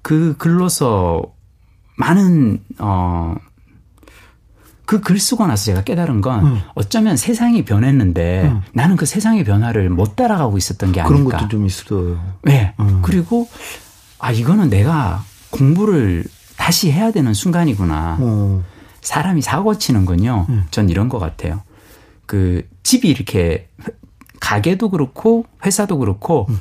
그 0.01 0.35
글로서 0.37 1.23
많은 1.97 2.59
어. 2.79 3.35
그 4.85 5.01
글 5.01 5.19
쓰고 5.19 5.45
나서 5.45 5.65
제가 5.65 5.83
깨달은 5.83 6.21
건 6.21 6.45
음. 6.47 6.61
어쩌면 6.73 7.15
세상이 7.15 7.63
변했는데 7.63 8.45
음. 8.51 8.61
나는 8.73 8.95
그 8.95 9.05
세상의 9.05 9.43
변화를 9.43 9.87
못 9.91 10.15
따라가고 10.15 10.57
있었던 10.57 10.91
게 10.93 11.03
그런 11.03 11.21
아닐까. 11.21 11.37
것도 11.37 11.47
좀 11.49 11.65
있어요. 11.67 12.19
네. 12.43 12.73
음. 12.79 12.99
그리고 13.03 13.47
아 14.17 14.31
이거는 14.31 14.69
내가 14.71 15.23
공부를 15.51 16.23
다시 16.57 16.91
해야 16.91 17.11
되는 17.11 17.33
순간이구나. 17.35 18.17
어. 18.19 18.63
사람이 19.01 19.41
사고 19.41 19.77
치는 19.77 20.05
건요. 20.05 20.45
음. 20.49 20.65
전 20.71 20.89
이런 20.89 21.09
것 21.09 21.19
같아요. 21.19 21.61
그 22.25 22.67
집이 22.83 23.09
이렇게 23.09 23.69
가게도 24.39 24.89
그렇고 24.89 25.45
회사도 25.65 25.97
그렇고 25.97 26.47
음. 26.49 26.59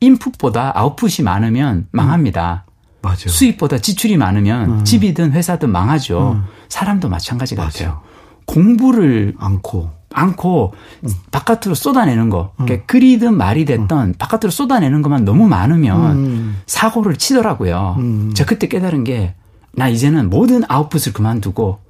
인풋보다 0.00 0.72
아웃풋이 0.78 1.22
많으면 1.22 1.86
망합니다. 1.92 2.64
음. 2.66 2.70
맞아요. 3.02 3.28
수입보다 3.28 3.78
지출이 3.78 4.16
많으면 4.16 4.70
음. 4.70 4.84
집이든 4.84 5.32
회사든 5.32 5.70
망하죠. 5.70 6.32
음. 6.32 6.44
사람도 6.68 7.08
마찬가지 7.08 7.54
같아요. 7.54 8.00
공부를 8.46 9.34
않고 9.38 9.90
않고 10.12 10.74
음. 11.04 11.10
바깥으로 11.30 11.74
쏟아내는 11.74 12.30
거. 12.30 12.52
음. 12.60 12.66
그러니까 12.66 12.86
글이든 12.86 13.36
말이 13.36 13.64
됐던 13.64 14.08
음. 14.08 14.14
바깥으로 14.18 14.50
쏟아내는 14.50 15.02
것만 15.02 15.24
너무 15.24 15.46
많으면 15.46 16.16
음. 16.16 16.60
사고를 16.66 17.16
치더라고요. 17.16 17.96
음. 17.98 18.32
제가 18.34 18.48
그때 18.48 18.66
깨달은 18.66 19.04
게 19.04 19.34
나 19.72 19.88
이제는 19.88 20.30
모든 20.30 20.62
아웃풋을 20.68 21.12
그만두고 21.12 21.80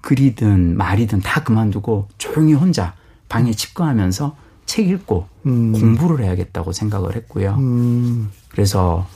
글이든 0.00 0.76
말이든 0.76 1.20
다 1.20 1.42
그만두고 1.42 2.08
조용히 2.18 2.54
혼자 2.54 2.94
방에 3.28 3.52
집거하면서 3.52 4.36
책 4.66 4.88
읽고 4.88 5.28
공부를 5.42 6.24
해야겠다고 6.24 6.72
생각을 6.72 7.16
했고요. 7.16 7.58
그래서 8.50 9.06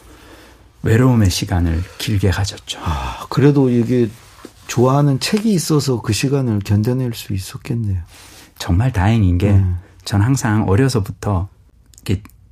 외로움의 0.82 1.30
시간을 1.30 1.82
길게 1.98 2.30
가졌죠. 2.30 2.78
아, 2.82 3.26
그래도 3.30 3.70
이게 3.70 4.08
좋아하는 4.66 5.18
책이 5.20 5.52
있어서 5.52 6.00
그 6.02 6.12
시간을 6.12 6.60
견뎌낼 6.60 7.14
수 7.14 7.32
있었겠네요. 7.32 8.02
정말 8.58 8.92
다행인 8.92 9.38
게, 9.38 9.52
음. 9.52 9.78
전 10.04 10.20
항상 10.20 10.68
어려서부터 10.68 11.48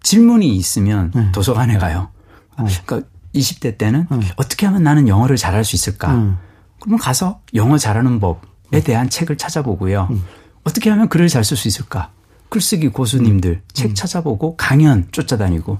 질문이 0.02 0.56
있으면 0.56 1.12
음. 1.14 1.30
도서관에 1.32 1.78
가요. 1.78 2.08
어. 2.56 2.66
그러니까 2.84 3.08
20대 3.34 3.78
때는 3.78 4.06
음. 4.10 4.20
어떻게 4.36 4.66
하면 4.66 4.82
나는 4.82 5.08
영어를 5.08 5.36
잘할 5.36 5.64
수 5.64 5.76
있을까? 5.76 6.14
음. 6.14 6.38
그러면 6.80 6.98
가서 6.98 7.40
영어 7.54 7.78
잘하는 7.78 8.20
법에 8.20 8.38
음. 8.74 8.82
대한 8.82 9.08
책을 9.08 9.36
찾아보고요. 9.36 10.08
음. 10.10 10.24
어떻게 10.64 10.90
하면 10.90 11.08
글을 11.08 11.28
잘 11.28 11.42
쓸 11.44 11.56
수 11.56 11.68
있을까? 11.68 12.10
글쓰기 12.48 12.88
고수님들 12.88 13.62
책 13.72 13.94
찾아보고 13.94 14.56
강연 14.56 15.08
쫓아다니고 15.10 15.78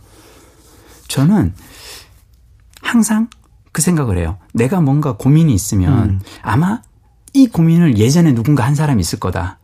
저는 1.08 1.52
항상 2.80 3.28
그 3.72 3.82
생각을 3.82 4.16
해요. 4.18 4.38
내가 4.54 4.80
뭔가 4.80 5.16
고민이 5.16 5.52
있으면 5.52 6.10
음. 6.10 6.20
아마 6.42 6.80
이 7.34 7.46
고민을 7.46 7.98
예전에 7.98 8.34
누군가 8.34 8.64
한 8.64 8.74
사람이 8.74 9.00
있을 9.00 9.20
거다. 9.20 9.58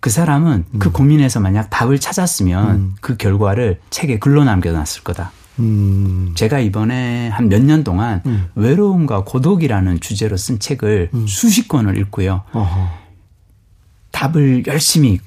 그 0.00 0.10
사람은 0.10 0.64
음. 0.70 0.78
그 0.78 0.92
고민에서 0.92 1.40
만약 1.40 1.70
답을 1.70 1.98
찾았으면 1.98 2.70
음. 2.70 2.94
그 3.00 3.16
결과를 3.16 3.80
책에 3.90 4.18
글로 4.18 4.44
남겨놨을 4.44 5.02
거다. 5.04 5.32
음. 5.58 6.32
제가 6.34 6.58
이번에 6.60 7.28
한 7.28 7.48
몇 7.48 7.62
년 7.62 7.84
동안 7.84 8.22
음. 8.26 8.46
외로움과 8.54 9.24
고독이라는 9.24 10.00
주제로 10.00 10.36
쓴 10.36 10.58
책을 10.58 11.10
음. 11.14 11.26
수십 11.26 11.68
권을 11.68 11.96
읽고요. 11.98 12.42
어허. 12.52 12.88
답을 14.12 14.64
열심히 14.66 15.20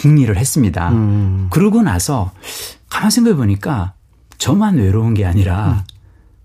궁리를 0.00 0.36
했습니다. 0.36 0.90
음. 0.92 1.46
그러고 1.50 1.82
나서 1.82 2.30
가만 2.88 3.10
생각해 3.10 3.36
보니까 3.36 3.94
저만 4.38 4.76
외로운 4.76 5.14
게 5.14 5.24
아니라 5.24 5.84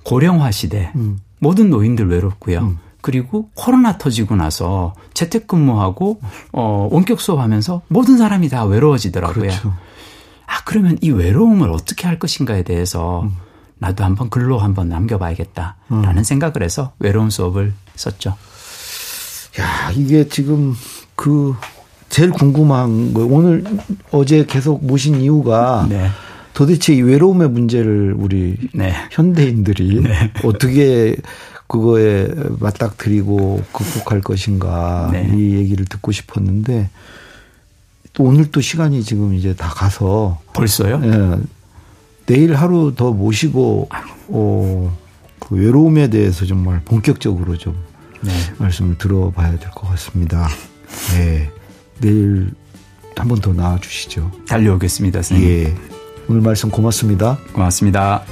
고령화 0.04 0.52
시대 0.52 0.92
음. 0.96 1.20
모든 1.40 1.70
노인들 1.70 2.10
외롭고요. 2.10 2.60
음. 2.60 2.80
그리고 3.02 3.50
코로나 3.54 3.98
터지고 3.98 4.36
나서 4.38 4.94
재택근무하고 5.14 6.22
어 6.54 6.88
원격 6.90 7.20
수업하면서 7.20 7.82
모든 7.90 8.18
사람이 8.18 8.48
다 8.50 8.64
외로워지더라고요. 8.64 9.50
그렇죠. 9.50 9.74
아 10.54 10.64
그러면 10.66 11.00
이 11.02 11.10
외로움을 11.10 11.72
어떻게 11.72 12.06
할 12.06 12.20
것인가에 12.20 12.62
대해서 12.62 13.24
음. 13.24 13.32
나도 13.80 14.04
한번 14.04 14.30
글로 14.30 14.60
한번 14.60 14.88
남겨봐야겠다라는 14.88 16.18
음. 16.18 16.24
생각을 16.24 16.62
해서 16.62 16.94
외로움 17.00 17.32
수업을 17.32 17.74
썼죠. 17.96 18.36
야 19.60 19.92
이게 19.96 20.28
지금 20.28 20.76
그 21.16 21.56
제일 22.10 22.30
궁금한 22.30 23.14
거 23.14 23.26
오늘 23.26 23.64
어제 24.12 24.46
계속 24.46 24.86
모신 24.86 25.22
이유가 25.22 25.88
네. 25.90 26.08
도대체 26.54 26.94
이 26.94 27.02
외로움의 27.02 27.50
문제를 27.50 28.14
우리 28.16 28.56
네. 28.76 28.94
현대인들이 29.10 30.02
네. 30.02 30.32
어떻게 30.44 31.16
그거에 31.66 32.28
맞닥뜨리고 32.60 33.64
극복할 33.72 34.22
것인가 34.22 35.10
네. 35.12 35.32
이 35.34 35.56
얘기를 35.56 35.86
듣고 35.86 36.12
싶었는데 36.12 36.90
또 38.14 38.24
오늘 38.24 38.50
또 38.52 38.62
시간이 38.62 39.04
지금 39.04 39.34
이제 39.34 39.56
다 39.56 39.70
가서 39.70 40.40
벌써요? 40.54 41.02
예. 41.04 41.40
내일 42.26 42.56
하루 42.56 42.94
더 42.96 43.12
모시고 43.12 43.90
어, 44.30 44.98
그 45.40 45.56
외로움에 45.56 46.10
대해서 46.10 46.46
정말 46.46 46.82
본격적으로 46.86 47.58
좀 47.58 47.76
네. 48.22 48.32
말씀을 48.60 48.98
들어봐야 48.98 49.58
될 49.58 49.70
것 49.72 49.90
같습니다. 49.90 50.48
네. 51.16 51.50
내일 52.00 52.52
한 53.16 53.28
번 53.28 53.40
더 53.42 53.54
나와 53.54 53.78
주시죠. 53.80 54.32
달려오겠습니다, 54.48 55.22
선생님. 55.22 55.50
예. 55.66 55.76
오늘 56.30 56.42
말씀 56.42 56.70
고맙습니다. 56.70 57.38
고맙습니다. 57.54 58.24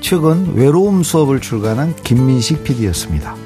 최근 0.00 0.54
외로움 0.54 1.02
수업을 1.02 1.40
출간한 1.40 1.94
김민식 1.96 2.62
PD였습니다. 2.64 3.36